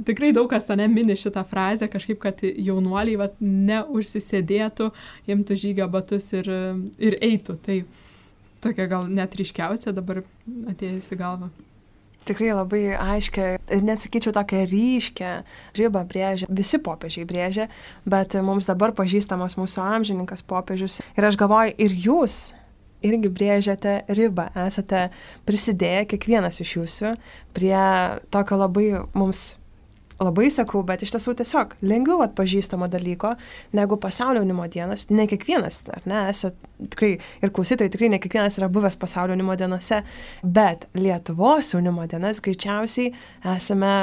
[0.08, 4.89] tikrai daug kas ne mini šitą frazę, kažkaip, kad jaunuoliai vat, neužsisėdėtų,
[5.36, 6.49] imtų žygio batus ir,
[6.97, 7.60] ir eitų.
[7.62, 7.84] Tai
[8.62, 10.24] tokia gal net ryškiausia dabar
[10.71, 11.52] atėjusi galva.
[12.21, 13.45] Tikrai labai aiškia,
[13.82, 15.30] net sakyčiau, tokią ryškę
[15.80, 17.65] ribą brėžia, visi popiežiai brėžia,
[18.06, 21.00] bet mums dabar pažįstamas mūsų amžininkas popiežius.
[21.17, 22.52] Ir aš galvoju, ir jūs
[23.02, 25.08] irgi brėžiate ribą, esate
[25.50, 27.15] prisidėję kiekvienas iš jūsų
[27.58, 27.82] prie
[28.34, 29.56] tokio labai mums
[30.21, 33.34] labai sakau, bet iš tiesų tiesiog lengviau atpažįstamo dalyko
[33.77, 35.07] negu pasaulio jaunimo dienos.
[35.10, 36.57] Ne kiekvienas, ar ne, esate
[36.93, 40.03] tikrai, ir klausytojai tikrai ne kiekvienas yra buvęs pasaulio jaunimo dienose,
[40.43, 43.13] bet Lietuvos jaunimo dienas greičiausiai
[43.55, 43.93] esame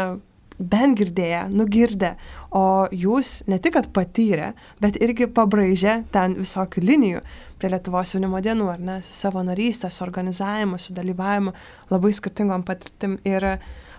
[0.58, 2.14] bent girdėję, nugirdę,
[2.50, 4.52] o jūs ne tik, kad patyrę,
[4.82, 7.22] bet irgi pabraižę ten visokių linijų
[7.58, 11.54] prie Lietuvos jaunimo dienų, ar ne, su savo narystės, organizavimu, su dalyvavimu,
[11.92, 13.18] labai skirtingom patirtim.
[13.26, 13.46] Ir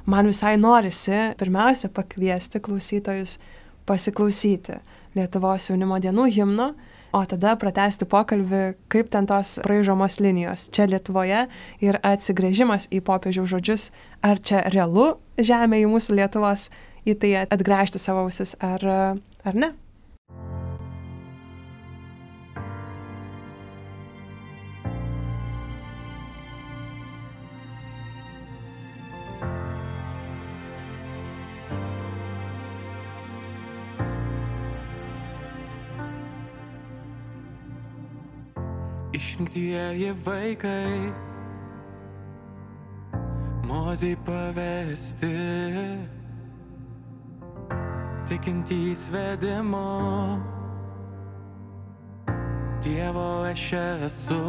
[0.09, 3.37] man visai norisi pirmiausia pakviesti klausytojus
[3.85, 4.79] pasiklausyti
[5.17, 6.67] Lietuvos jaunimo dienų himno,
[7.13, 8.61] o tada pratesti pokalbį,
[8.93, 11.47] kaip ten tos praaižomos linijos čia Lietuvoje
[11.81, 13.89] ir atsigrėžimas į popiežių žodžius,
[14.21, 16.69] ar čia realu žemė į mūsų Lietuvos,
[17.09, 18.85] į tai atgręžti savo ausis, ar,
[19.41, 19.73] ar ne.
[39.39, 41.11] Išrinktieji vaikai,
[43.63, 45.35] mozai pavesti,
[48.27, 50.39] tikintys vedimo,
[52.83, 53.73] Dievo aš
[54.05, 54.43] esu,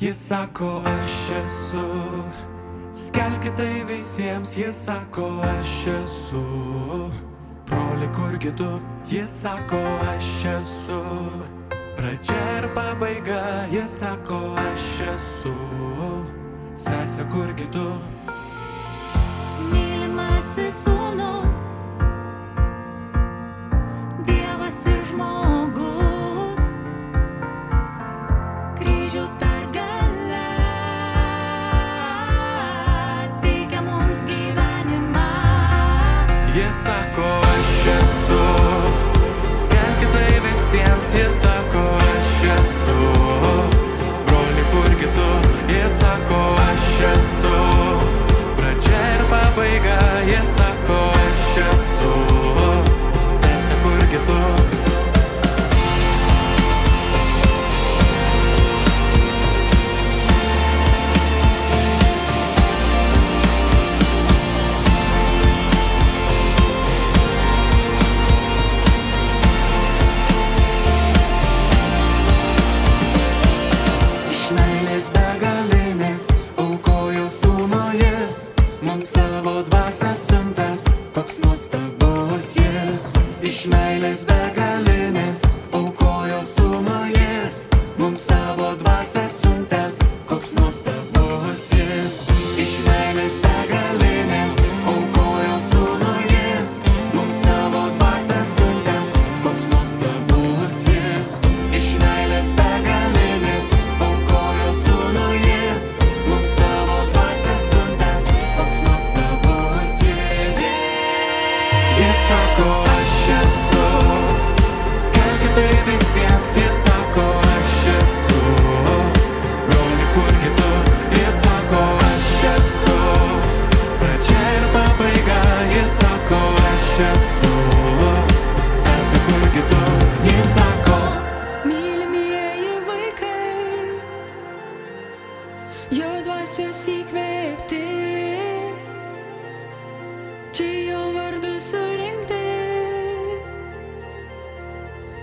[0.00, 1.88] jis sako aš esu,
[2.92, 6.44] skelkite tai visiems, jis sako aš esu,
[7.68, 9.80] broli kurgi tu, jis sako
[10.14, 11.59] aš esu.
[12.00, 15.52] Pradžia ir pabaiga, jis sako, aš esu,
[16.72, 17.82] sesė kurgi tu.
[19.68, 21.39] Mylimasis sūnus, Dievas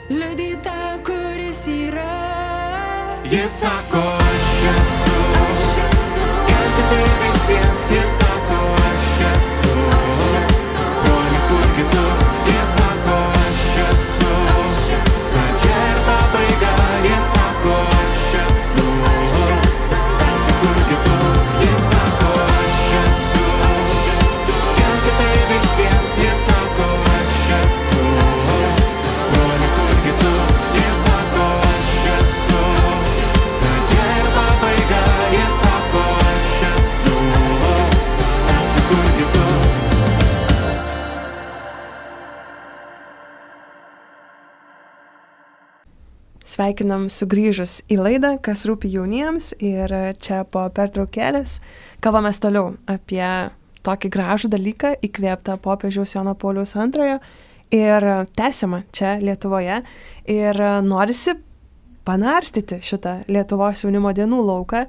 [0.10, 2.12] liudyta, kuris yra.
[3.32, 5.18] jie sako, aš esu.
[6.40, 8.17] Skelbkite visiems, jie
[46.58, 49.52] Sveikinam sugrįžus į laidą, kas rūpi jauniems.
[49.62, 51.60] Ir čia po pertraukėlės
[52.02, 53.22] kalbamės toliau apie
[53.86, 57.20] tokį gražų dalyką įkvėptą popiežiaus Jono Pauliaus antrojo.
[57.70, 59.84] Ir tęsiamą čia Lietuvoje.
[60.34, 61.36] Ir norisi
[62.10, 64.88] panarstyti šitą Lietuvos jaunimo dienų lauką.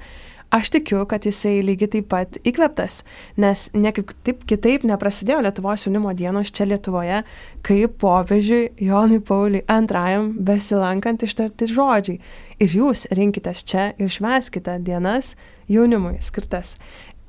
[0.49, 3.03] Aš tikiu, kad jisai lygiai taip pat įkvėptas,
[3.37, 7.19] nes niekaip taip kitaip neprasidėjo Lietuvos jaunimo dienos čia Lietuvoje,
[7.61, 12.17] kaip popiežiui Jonui Pauliui antrajam besilankant ištarti žodžiai.
[12.65, 15.35] Ir jūs rinkitės čia ir šveskite dienas
[15.69, 16.79] jaunimui skirtas.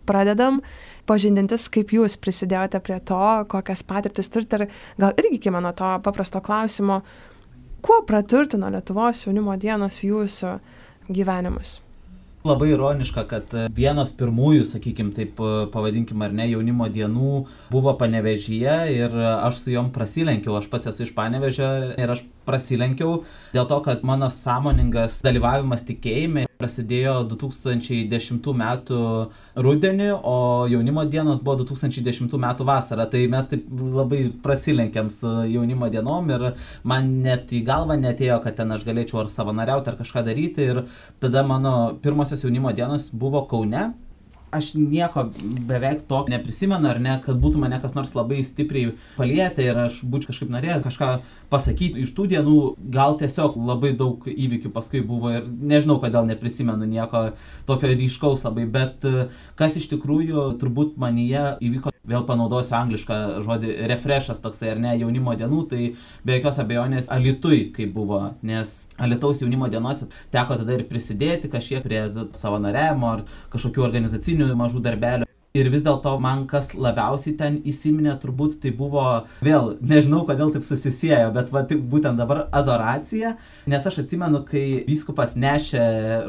[0.09, 0.62] Pradedam
[1.04, 3.20] pažindintis, kaip jūs prisidėjote prie to,
[3.52, 7.02] kokias patirtis turite ir gal irgi iki mano to paprasto klausimo,
[7.85, 10.56] kuo praturtino Lietuvos jaunimo dienos jūsų
[11.12, 11.83] gyvenimus?
[12.44, 17.33] Labai ironiška, kad e, vienos pirmųjų, sakykime, taip e, pavadinkim ar ne, jaunimo dienų
[17.68, 21.68] buvo panevežyje ir e, aš su juom prasilenkiau, aš pats esu iš panevežio
[22.00, 23.22] ir aš prasilenkiau
[23.54, 28.64] dėl to, kad mano sąmoningas dalyvavimas tikėjime prasidėjo 2010 m.
[29.66, 30.36] rudenį, o
[30.70, 32.48] jaunimo dienos buvo 2010 m.
[32.68, 33.06] vasarą.
[33.10, 36.46] Tai mes taip labai prasilenkėm su jaunimo dienom ir
[36.84, 40.68] man net į galvą netėjo, kad ten aš galėčiau ar savanoriauti, ar kažką daryti.
[40.74, 40.84] Ir
[41.22, 43.90] tada mano pirmosios jaunimo dienos buvo Kaune.
[44.50, 45.28] Aš nieko
[45.68, 50.00] beveik to neprisimenu, ar ne, kad būtų mane kas nors labai stipriai palietę ir aš
[50.10, 51.10] būčiau kažkaip norėjęs kažką
[51.52, 52.56] pasakyti iš tų dienų,
[52.94, 57.28] gal tiesiog labai daug įvykių paskui buvo ir nežinau, kodėl neprisimenu nieko
[57.68, 63.74] tokio ryškaus labai, bet e, kas iš tikrųjų turbūt manyje įvyko, vėl panaudosiu anglišką žodį
[63.90, 65.82] refreshas toksai ar ne jaunimo dienų, tai
[66.26, 71.84] be jokios abejonės Alitui, kaip buvo, nes Alitaus jaunimo dienose teko tada ir prisidėti kažkiek
[71.84, 72.02] prie
[72.36, 75.29] savanoriavimo ar kažkokių organizacinių mažų darbelių.
[75.50, 79.02] Ir vis dėlto man kas labiausiai ten įsiminė, turbūt tai buvo,
[79.42, 83.32] vėl, nežinau kodėl taip susisiejo, bet va, taip būtent dabar adoracija,
[83.66, 85.80] nes aš atsimenu, kai vyskupas nešė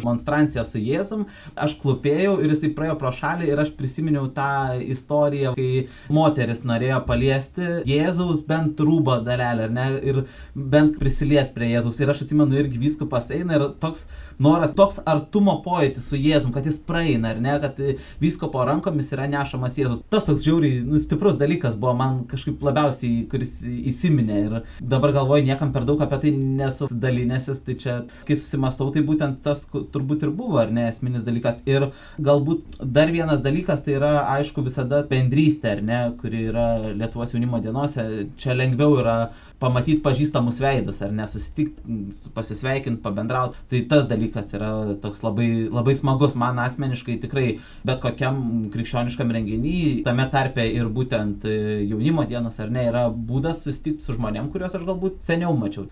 [0.01, 5.53] monstranciją su Jėzum, aš klupėjau ir jisai praėjo pro šalį ir aš prisiminiau tą istoriją,
[5.53, 10.23] kai moteris norėjo paliesti Jėzaus bent rūbo dalelę, ne, ir
[10.57, 12.01] bent prisilies prie Jėzaus.
[12.01, 14.07] Ir aš atsimenu, irgi vyskupas eina ir toks
[14.41, 17.77] noras, toks artumo pojūtis su Jėzum, kad jis praeina, ar ne, kad
[18.25, 20.03] vyskupo rankomis yra nešamas Jėzus.
[20.11, 25.45] Tas toks žiauriai nu, stiprus dalykas buvo man kažkaip labiausiai, kuris įsiminė ir dabar galvoju,
[25.47, 27.97] niekam per daug apie tai nesu dalinęsis, tai čia,
[28.27, 31.61] kai susimastau, tai būtent tas turbūt ir buvo, ar ne, esminis dalykas.
[31.69, 31.89] Ir
[32.21, 37.61] galbūt dar vienas dalykas, tai yra, aišku, visada bendrystė, ar ne, kuri yra Lietuvos jaunimo
[37.63, 38.07] dienose,
[38.41, 39.17] čia lengviau yra
[39.61, 41.99] pamatyti pažįstamus veidus, ar ne, susitikti,
[42.35, 43.61] pasisveikinti, pabendrauti.
[43.69, 44.71] Tai tas dalykas yra
[45.03, 47.47] toks labai, labai smagus man asmeniškai tikrai
[47.87, 48.41] bet kokiam
[48.73, 51.55] krikščioniškam renginiui, tame tarpe ir būtent e,
[51.89, 55.87] jaunimo dienos, ar ne, yra būdas susitikti su žmonėm, kuriuos aš galbūt seniau mačiau.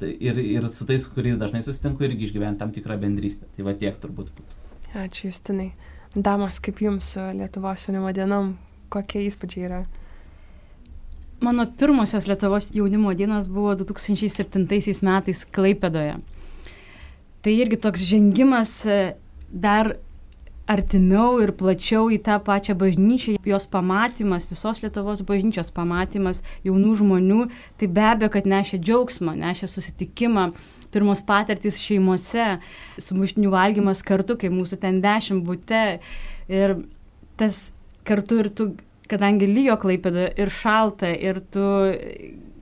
[0.00, 3.50] Tai ir, ir su tais, kuriais dažnai susitinku, irgi išgyventi tam tikrą bendrystę.
[3.56, 4.60] Tai va tiek turbūt būtų.
[4.96, 5.72] Ačiū, Justinai.
[6.16, 8.54] Damos, kaip jums su Lietuvos jaunimo dienom,
[8.90, 9.82] kokie įspūdžiai yra?
[11.40, 16.16] Mano pirmosios Lietuvos jaunimo dienos buvo 2007 metais Klaipedoje.
[17.40, 19.16] Tai irgi toks žengimas e,
[19.48, 19.96] dar
[20.68, 27.40] artimiau ir plačiau į tą pačią bažnyčią, jos pamatymas, visos Lietuvos bažnyčios pamatymas jaunų žmonių,
[27.80, 30.50] tai be abejo, kad nešė džiaugsmą, nešė susitikimą,
[30.92, 32.58] pirmos patirtys šeimose,
[33.00, 36.02] sumuštinių valgymas kartu, kai mūsų ten dešimt būte.
[36.52, 36.82] Ir
[37.40, 37.70] tas
[38.04, 38.70] kartu ir tu,
[39.10, 41.66] kadangi lyjo klaipėda ir šalta, ir tu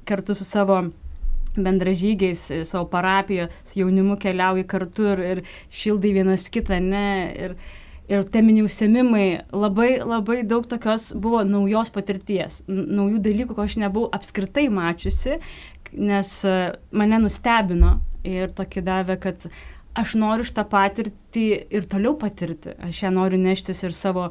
[0.09, 0.81] kartu su savo
[1.63, 5.43] bendražygiais e, savo parapijoje, su jaunimu keliauji kartu ir, ir
[5.75, 7.07] šildai vienas kitą, ne?
[7.47, 7.57] Ir,
[8.09, 14.09] ir teminiai užsiemimai, labai, labai daug tokios buvo naujos patirties, naujų dalykų, ko aš nebuvau
[14.17, 15.37] apskritai mačiusi,
[15.93, 16.61] nes e,
[16.93, 19.51] mane nustebino ir tokį davė, kad
[19.99, 22.77] aš noriu šitą patirtį ir toliau patirti.
[22.87, 24.29] Aš ją noriu neštis ir savo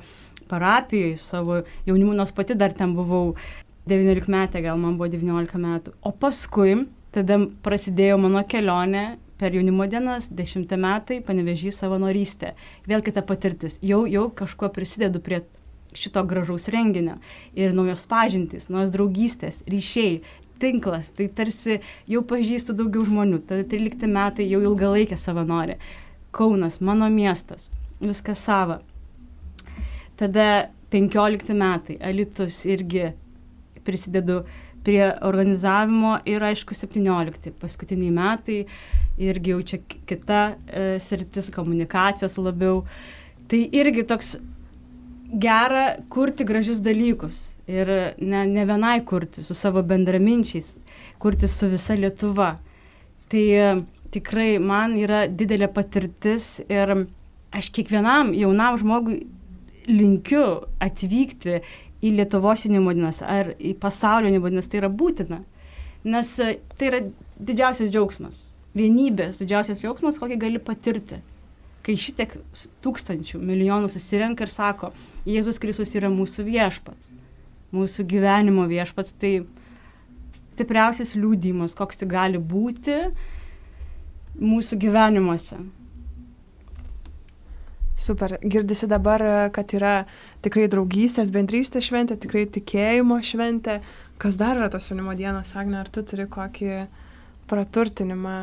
[0.49, 3.35] parapijoje, savo jaunimu, nors pati dar ten buvau
[3.87, 5.95] 19 metė, gal man buvo 19 metų.
[6.03, 9.05] O paskui tada prasidėjo mano kelionė
[9.37, 12.55] per jaunimo dienas, 10 metai, panevežį savanorystę.
[12.89, 13.77] Vėl kita patirtis.
[13.85, 15.43] Jau, jau kažkuo prisidedu prie
[15.97, 17.17] šito gražaus renginio.
[17.57, 20.19] Ir naujos pažintys, naujos draugystės, ryšiai,
[20.61, 21.13] tinklas.
[21.15, 21.79] Tai tarsi
[22.09, 23.41] jau pažįstu daugiau žmonių.
[23.47, 25.77] Tada 13 metai jau ilgalaikė savanorė.
[26.35, 27.69] Kaunas, mano miestas,
[28.01, 28.81] viskas sava.
[30.17, 33.11] Tada 15 metai, Alitus irgi
[33.85, 34.41] prisidedu
[34.87, 38.61] prie organizavimo ir aišku 17, paskutiniai metai
[39.19, 42.85] irgi jau čia ki- kita e, sritis komunikacijos labiau.
[43.51, 44.37] Tai irgi toks
[45.43, 47.89] gera kurti gražius dalykus ir
[48.21, 50.77] ne, ne vienai kurti su savo bendraminčiais,
[51.19, 52.53] kurti su visa Lietuva.
[53.27, 53.69] Tai e,
[54.15, 56.95] tikrai man yra didelė patirtis ir
[57.51, 59.25] aš kiekvienam jaunam žmogui
[59.87, 60.45] linkiu
[60.83, 61.61] atvykti
[62.03, 65.41] į Lietuvos jaunimo dienas ar į pasaulio jaunimo dienas, tai yra būtina.
[66.07, 67.01] Nes e, tai yra
[67.39, 68.43] didžiausias džiaugsmas.
[68.77, 71.21] Vienybės didžiausias džiaugsmas, kokį gali patirti.
[71.85, 72.33] Kai šitiek
[72.83, 74.91] tūkstančių, milijonų susirenka ir sako,
[75.27, 77.13] Jėzus Kristus yra mūsų viešpats,
[77.71, 79.39] mūsų gyvenimo viešpats, tai
[80.57, 82.99] stipriausias liūdimas, koks tai gali būti
[84.37, 85.61] mūsų gyvenimuose.
[87.97, 88.37] Super.
[88.45, 90.05] Girdisi dabar, e, kad yra
[90.45, 93.79] tikrai draugystės, bendrystės šventė, tikrai tikėjimo šventė.
[94.21, 96.85] Kas dar yra tos jaunimo dienos, Agne, ar tu turi kokį
[97.49, 98.37] praturtinimą?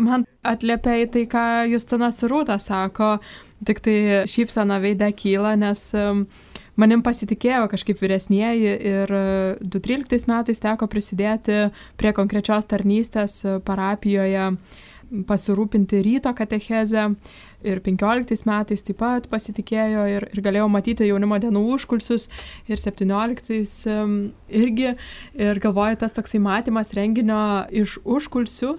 [0.00, 3.18] Man atliepia į tai, ką Justinas ir Rūta sako,
[3.66, 3.96] tik tai
[4.30, 6.26] šypsena veidė kyla, nes um,
[6.80, 11.66] manim pasitikėjo kažkaip vyresnieji ir uh, 2013 metais teko prisidėti
[12.00, 14.54] prie konkrečios tarnystės uh, parapijoje
[15.26, 17.08] pasirūpinti ryto katechezę
[17.66, 22.28] ir 15 metais taip pat pasitikėjo ir, ir galėjau matyti jaunimo dienų užkulsius
[22.70, 23.60] ir 17
[23.92, 24.14] um,
[24.48, 24.94] irgi
[25.40, 27.40] ir galvoju, tas toksai matymas renginio
[27.82, 28.74] iš užkulsių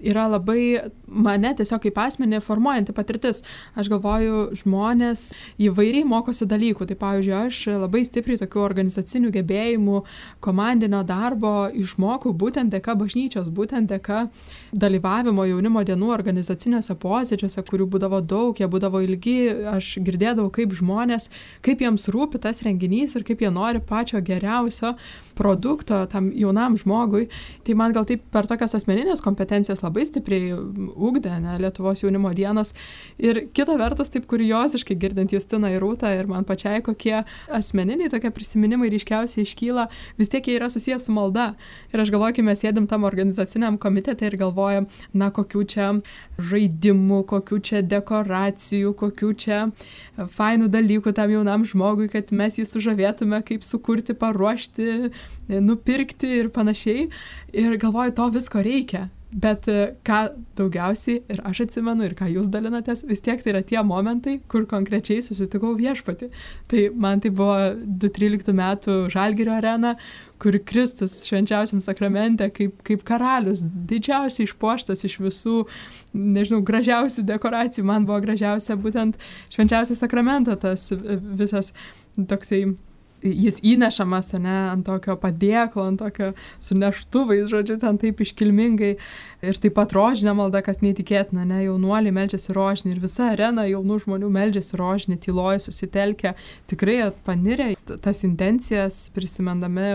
[0.00, 3.42] yra labai mane tiesiog kaip asmenį formuojanti patirtis.
[3.78, 5.30] Aš galvoju, žmonės
[5.62, 6.88] įvairiai mokosi dalykų.
[6.90, 10.02] Tai pavyzdžiui, aš labai stipriai tokių organizacinių gebėjimų,
[10.44, 14.26] komandinio darbo išmokau būtent dėka bažnyčios, būtent dėka
[14.72, 19.38] dalyvavimo jaunimo dienų organizaciniuose posėdžiuose, kurių būdavo daug, jie būdavo ilgi,
[19.76, 21.30] aš girdėdavau, kaip žmonės,
[21.66, 24.96] kaip jiems rūpi tas renginys ir kaip jie nori pačio geriausio
[25.36, 27.28] produkto tam jaunam žmogui.
[27.64, 30.52] Tai man gal taip per tokias asmeninės kompetencijas labai stipriai
[30.92, 32.74] ugdė ne, Lietuvos jaunimo dienos.
[33.22, 37.22] Ir kita vertus, taip kurioziškai girdint Justiną ir Rūtą ir man pačiai, kokie
[37.54, 39.88] asmeniniai tokie prisiminimai ryškiausiai iškyla,
[40.20, 41.52] vis tiek jie yra susijęs su malda.
[41.94, 45.88] Ir aš galvoju, kai mes sėdim tam organizaciniam komitete ir galvojam, na, kokių čia
[46.36, 49.60] žaidimų, kokių čia dekoracijų, kokių čia
[50.36, 55.12] fainų dalykų tam jaunam žmogui, kad mes jį sužavėtume, kaip sukurti, paruošti,
[55.62, 57.08] nupirkti ir panašiai.
[57.56, 59.06] Ir galvoju, to visko reikia.
[59.36, 60.20] Bet e, ką
[60.56, 64.64] daugiausiai ir aš atsimenu ir ką jūs dalinatės, vis tiek tai yra tie momentai, kur
[64.70, 66.30] konkrečiai susitikau viešpati.
[66.72, 69.92] Tai man tai buvo 2013 metų Žalgirio arena,
[70.40, 75.58] kur Kristus švenčiausiam sakramente kaip, kaip karalius, didžiausiai išpuoštas iš visų,
[76.16, 77.84] nežinau, gražiausių dekoracijų.
[77.92, 79.20] Man buvo gražiausia būtent
[79.52, 81.74] švenčiausias sakramento tas visas
[82.16, 82.64] toksai
[83.30, 88.92] jis įnešamas, ne, ant tokio padėklo, ant tokio su neštuvais, žodžiu, ten taip iškilmingai.
[89.46, 94.00] Ir taip pat rožinė malda, kas neįtikėtina, ne, jaunuoliai meldžiasi rožinį ir visa arena jaunų
[94.06, 96.36] žmonių meldžiasi rožinį, tyloja, susitelkia,
[96.70, 97.74] tikrai panirė
[98.04, 99.92] tas intencijas, prisimendami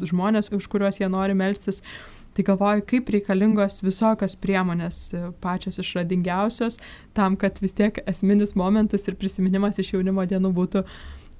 [0.00, 1.84] žmonės, už kuriuos jie nori melstis.
[2.30, 4.98] Tai galvoju, kaip reikalingos visokios priemonės,
[5.42, 6.78] pačios išradingiausios,
[7.16, 10.84] tam, kad vis tiek esminis momentas ir prisiminimas iš jaunimo dienų būtų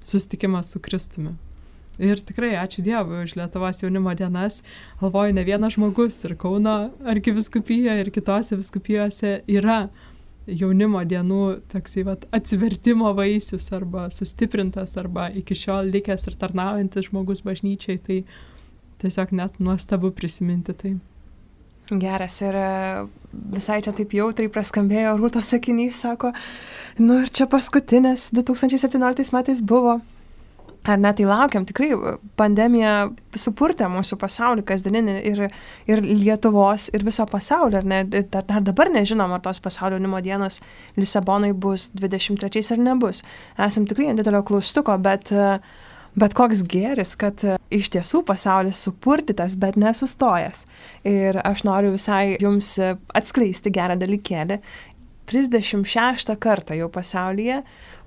[0.03, 1.35] susitikimas su Kristumi.
[2.01, 4.61] Ir tikrai ačiū Dievui už Lietuvos jaunimo dienas.
[5.01, 9.89] Galvoju, ne vienas žmogus ir Kauno arkiviskupijoje, ir kitose viskupijose yra
[10.47, 17.45] jaunimo dienų toksai vat, atsivertimo vaisius arba sustiprintas arba iki šiol likęs ir tarnaujantis žmogus
[17.45, 18.01] bažnyčiai.
[18.01, 18.23] Tai
[19.03, 20.95] tiesiog net nuostabu prisiminti tai.
[21.99, 22.67] Geras ir e,
[23.51, 26.31] visai čia taip jautriai praskambėjo Rūto sakinys, sako,
[27.03, 29.99] nu ir čia paskutinės 2017 metais buvo.
[30.81, 31.91] Ar net tai laukiam, tikrai
[32.39, 35.41] pandemija supurtė mūsų pasaulį kasdieninį ir,
[35.85, 37.83] ir Lietuvos, ir viso pasaulio.
[37.83, 37.99] Ir, ne,
[38.33, 40.57] dar, dar dabar nežinom, ar tos pasaulio jaunimo dienos
[40.97, 43.21] Lisabonai bus 23 ar nebus.
[43.61, 45.29] Esam tikrai ant didelio klaustuko, bet,
[46.15, 50.65] bet koks geris, kad iš tiesų pasaulis supurtytas, bet nesustojęs.
[51.07, 52.75] Ir aš noriu visai jums
[53.15, 54.59] atskleisti gerą dalykėlį.
[55.31, 57.61] 36 kartą jau pasaulyje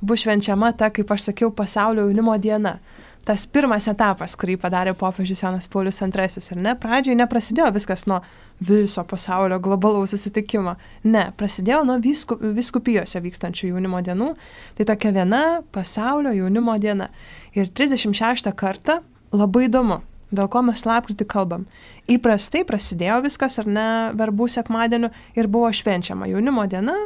[0.05, 2.77] bus švenčiama ta, kaip aš sakiau, pasaulio jaunimo diena.
[3.25, 6.75] Tas pirmas etapas, kurį padarė popiežius Jonas Paulius II, ar ne?
[6.77, 8.19] Pradžiai neprasidėjo viskas nuo
[8.61, 10.75] viso pasaulio globalaus susitikimo.
[11.09, 14.35] Ne, prasidėjo nuo visku, viskupijose vykstančių jaunimo dienų.
[14.77, 17.09] Tai tokia viena pasaulio jaunimo diena.
[17.57, 19.01] Ir 36 kartą
[19.33, 21.65] labai įdomu, dėl ko mes lapkritį kalbam.
[22.05, 23.89] Įprastai prasidėjo viskas, ar ne,
[24.21, 26.29] verbų sekmadieniu ir buvo švenčiama.
[26.29, 26.99] Jaunimo diena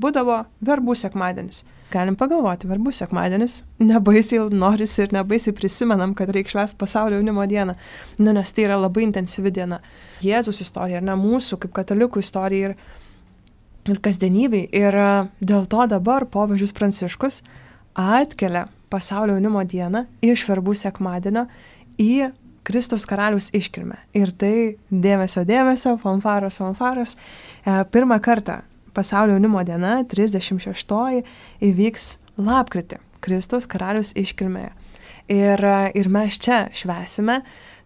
[0.00, 1.64] būdavo verbų sekmadienis.
[1.90, 7.74] Galim pagalvoti, verbų sekmadienis, nebaisiai norisi ir nebaisiai prisimenam, kad reikia švęsti pasaulio jaunimo dieną,
[8.20, 9.80] nu, nes tai yra labai intensyvi diena.
[10.22, 12.76] Jėzus istorija, ne mūsų kaip katalikų istorija ir,
[13.90, 14.68] ir kasdienybei.
[14.70, 15.08] Ir e,
[15.42, 17.42] dėl to dabar popiežius Pranciškus
[17.98, 21.48] atkelia pasaulio jaunimo dieną iš verbų sekmadienio
[21.98, 22.30] į
[22.70, 23.98] Kristaus karalius iškilmę.
[24.14, 24.54] Ir tai
[24.90, 27.16] dėmesio, dėmesio, fanfaros, fanfaros.
[27.64, 28.60] E, pirmą kartą
[28.96, 31.22] pasaulio jaunimo diena, 36,
[31.66, 32.10] įvyks
[32.40, 34.72] lapkritį, Kristus karalius iškilmėje.
[35.30, 35.62] Ir,
[35.94, 37.40] ir mes čia švesime.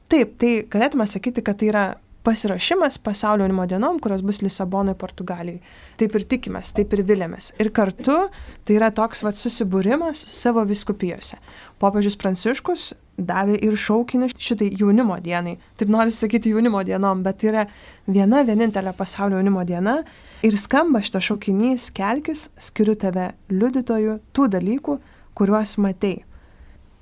[0.09, 1.85] Taip, tai galėtume sakyti, kad tai yra
[2.25, 5.61] pasiruošimas pasaulio jaunimo dienom, kurios bus Lisabonoje, Portugalijai.
[6.01, 7.51] Taip ir tikimės, taip ir vilėmės.
[7.61, 8.17] Ir kartu
[8.65, 11.37] tai yra toks vat susibūrimas savo viskupijose.
[11.83, 15.59] Popiežius Pranciškus davė ir šaukinį šitai jaunimo dienai.
[15.77, 17.67] Taip noriu sakyti jaunimo dienom, bet tai yra
[18.09, 20.01] viena vienintelė pasaulio jaunimo diena
[20.45, 24.99] Ir skamba šitas šaukinys, kelkis, skiriu tave liudytoju tų dalykų,
[25.33, 26.19] kuriuos matei.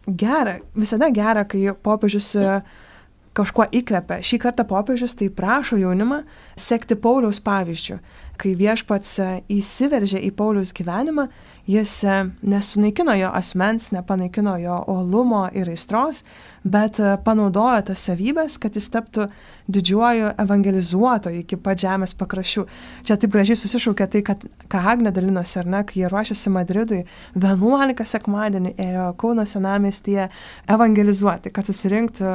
[0.07, 2.61] Gera, visada gera, kai popiežius e,
[3.35, 4.21] kažkuo įkvepia.
[4.23, 6.21] Šį kartą popiežius tai prašo jaunimą
[6.55, 7.99] sekti Pauliaus pavyzdžių.
[8.39, 9.29] Kai viešpats e,
[9.59, 11.27] įsiveržė į Pauliaus gyvenimą,
[11.67, 16.25] jis e, nesunaikino jo asmens, nepanaikino jo olumo ir aistros,
[16.65, 19.29] bet e, panaudojo tas savybės, kad jis taptų
[19.73, 22.65] didžiuoju evangelizuotoju iki pat žemės pakraščių.
[23.07, 24.43] Čia taip gražiai susišaukė tai, kad
[24.73, 27.03] ką Agne dalinosi, ar ne, kai jie ruošiasi Madridui,
[27.39, 30.29] 11 sekmadienį ėjo Kauno senamestyje
[30.71, 32.33] evangelizuoti, kad susirinktų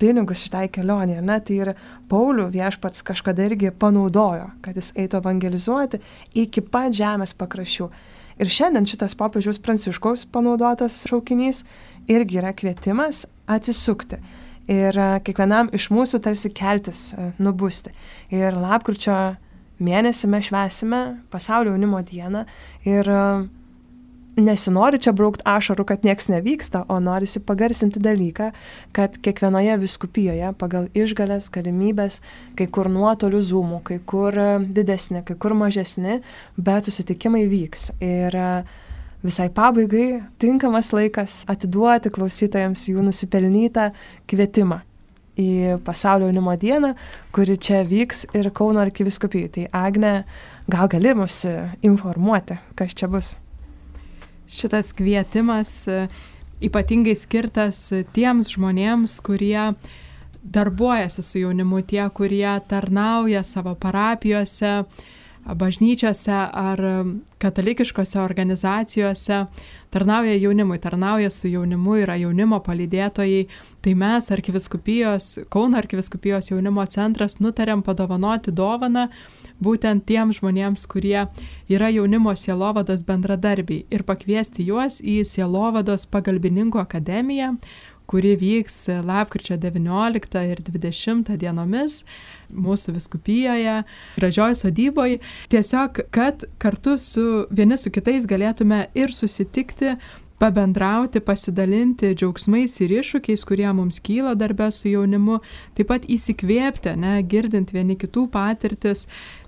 [0.00, 1.72] pinigus šitai kelionė, ar ne, tai ir
[2.10, 6.02] Paulių viešpats kažkada irgi panaudojo, kad jis eitų evangelizuoti
[6.44, 7.88] iki pat žemės pakraščių.
[8.36, 11.62] Ir šiandien šitas popiežiaus pranciškaus panaudotas šaukinys
[12.12, 14.18] irgi yra kvietimas atsisukti.
[14.68, 17.94] Ir e, kiekvienam iš mūsų tarsi keltis, e, nubusti.
[18.34, 19.16] Ir lapkričio
[19.78, 21.00] mėnesį mes švesime
[21.32, 22.44] pasaulio jaunimo dieną
[22.84, 23.22] ir e,
[24.36, 28.50] nesinori čia braukti ašarų, kad nieks nevyksta, o norisi pagarsinti dalyką,
[28.96, 32.20] kad kiekvienoje viskupijoje pagal išgalės, galimybės,
[32.58, 36.20] kai kur nuotolių zoomų, kai kur e, didesni, kai kur mažesni,
[36.56, 37.90] bet susitikimai vyks.
[38.04, 38.50] Ir e,
[39.24, 43.90] visai pabaigai tinkamas laikas atiduoti klausytojams jų nusipelnytą
[44.28, 44.82] kvietimą
[45.36, 46.94] į pasaulio jaunimo dieną,
[47.32, 49.52] kuri čia vyks ir Kauno arkiviskupijai.
[49.52, 50.14] Tai Agne,
[50.68, 51.42] gal gali mus
[51.84, 53.36] informuoti, kas čia bus?
[54.48, 56.06] Šitas kvietimas e,
[56.64, 57.80] ypatingai skirtas
[58.16, 59.72] tiems žmonėms, kurie
[60.46, 64.84] darbuojasi su jaunimu, tie, kurie tarnauja savo parapijose,
[65.54, 66.80] bažnyčiose ar
[67.38, 69.44] katalikiškose organizacijose,
[69.90, 73.46] tarnauja jaunimui, tarnauja su jaunimu, yra jaunimo palydėtojai.
[73.82, 79.06] Tai mes, arkiviskupijos, Kauno arkiviskupijos jaunimo centras, nutarėm padovanoti dovaną
[79.62, 81.28] būtent tiems žmonėms, kurie
[81.70, 87.54] yra jaunimo sielovados bendradarbiai ir pakviesti juos į sielovados pagalbininkų akademiją,
[88.06, 92.02] kuri vyks lapkričio 19 ir 20 dienomis
[92.52, 93.80] mūsų viskupijoje,
[94.20, 95.18] gražioj sodyboje.
[95.50, 99.96] Tiesiog, kad kartu su vieni su kitais galėtume ir susitikti,
[100.38, 105.38] pabendrauti, pasidalinti džiaugsmais ir iššūkiais, kurie mums kyla darbę su jaunimu,
[105.76, 109.06] taip pat įsikvėpti, ne, girdint vieni kitų patirtis,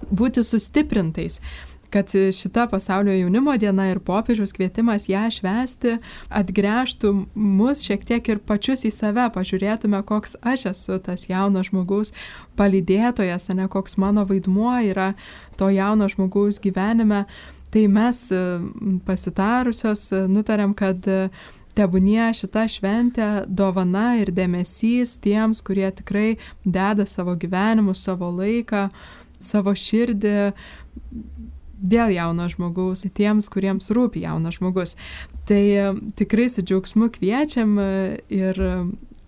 [0.08, 1.42] būti sustiprintais
[1.90, 5.96] kad šita pasaulio jaunimo diena ir popiežiaus kvietimas ją švęsti
[6.28, 12.12] atgręžtų mus šiek tiek ir pačius į save, pažiūrėtume, koks aš esu tas jaunas žmogaus
[12.60, 15.14] palydėtojas, ne koks mano vaidmuo yra
[15.56, 17.26] to jauno žmogaus gyvenime.
[17.70, 18.42] Tai mes e,
[19.04, 21.28] pasitarusios e, nutarėm, kad e,
[21.76, 28.88] tebūnie šita šventė dovana ir dėmesys tiems, kurie tikrai deda savo gyvenimus, savo laiką,
[29.38, 30.34] savo širdį
[31.78, 34.96] dėl jauno žmogaus, tiems, kuriems rūpi jaunas žmogus.
[35.48, 35.86] Tai e,
[36.18, 37.90] tikrai su džiaugsmu kviečiam e,
[38.32, 38.60] ir,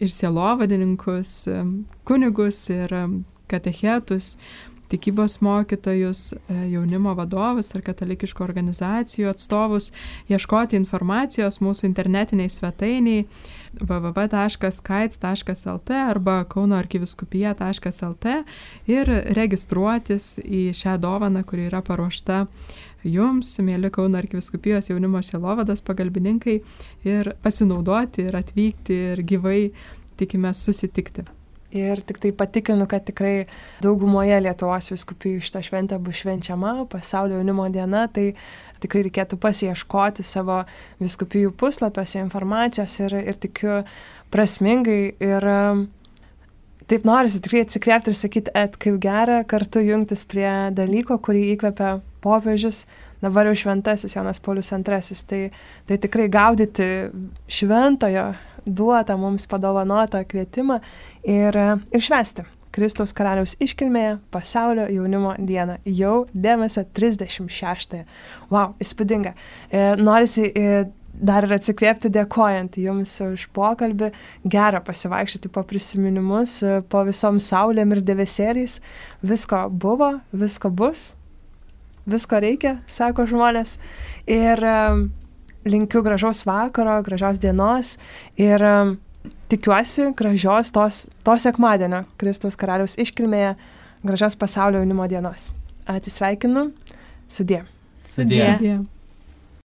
[0.01, 1.63] ir sielovadininkus, e,
[2.09, 2.95] kunigus ir
[3.51, 4.37] katechetus,
[4.91, 6.33] tikybos mokytojus,
[6.71, 9.91] jaunimo vadovus ar katalikiškų organizacijų atstovus,
[10.31, 13.25] ieškoti informacijos mūsų internetiniai svetainiai
[13.79, 18.37] www.kaits.lt arba kaunoarkiviskupija.lt
[18.91, 22.47] ir registruotis į šią dovaną, kuri yra paruošta
[23.07, 26.61] jums, mėly Kauno arkiviskupijos jaunimo sielovados pagalbininkai,
[27.09, 29.61] ir pasinaudoti, ir atvykti, ir gyvai
[30.21, 31.25] tikime susitikti.
[31.71, 33.45] Ir tik tai patikinu, kad tikrai
[33.85, 38.33] daugumoje Lietuvos viskupijų šitą šventę bus švenčiama, pasaulio jaunimo diena, tai
[38.83, 40.65] tikrai reikėtų pasieškoti savo
[40.99, 43.81] viskupijų puslapiuose informacijos ir, ir tikiu
[44.35, 45.87] prasmingai ir um,
[46.91, 51.99] taip norisi tikrai atsikvėpti ir sakyti, et kaip gera kartu jungtis prie dalyko, kurį įkvepia
[52.25, 52.85] popiežius,
[53.23, 55.19] dabar jau šventasis Jonas Paulius II.
[55.31, 55.43] Tai,
[55.87, 56.89] tai tikrai gaudyti
[57.47, 58.33] šventojo
[58.67, 60.81] duotą mums padovanotą kvietimą
[61.25, 61.57] ir,
[61.93, 62.47] ir švesti.
[62.71, 65.81] Kristaus karaliaus iškilmėje pasaulio jaunimo dieną.
[65.91, 68.05] Jau dėmesio 36.
[68.53, 69.33] Wow, įspūdinga.
[69.35, 74.11] E, norisi e, dar ir atsikvėpti dėkojant Jums už pokalbį,
[74.49, 78.79] gerą pasivaikščioti po prisiminimus, e, po visom saulėm ir debesėliais.
[79.27, 81.15] Visko buvo, visko bus,
[82.07, 83.79] visko reikia, sako žmonės.
[84.31, 84.77] Ir e,
[85.69, 87.97] linkiu gražaus vakaro, gražios dienos
[88.39, 88.75] ir e,
[89.51, 93.57] tikiuosi gražios tos, to sekmadienio Kristaus karaliaus iškilmėje,
[94.07, 95.51] gražios pasaulio jaunimo dienos.
[95.91, 96.71] Atsisveikinu,
[97.31, 97.65] sudė.
[98.11, 98.41] Sudė.
[98.47, 98.79] Sudie.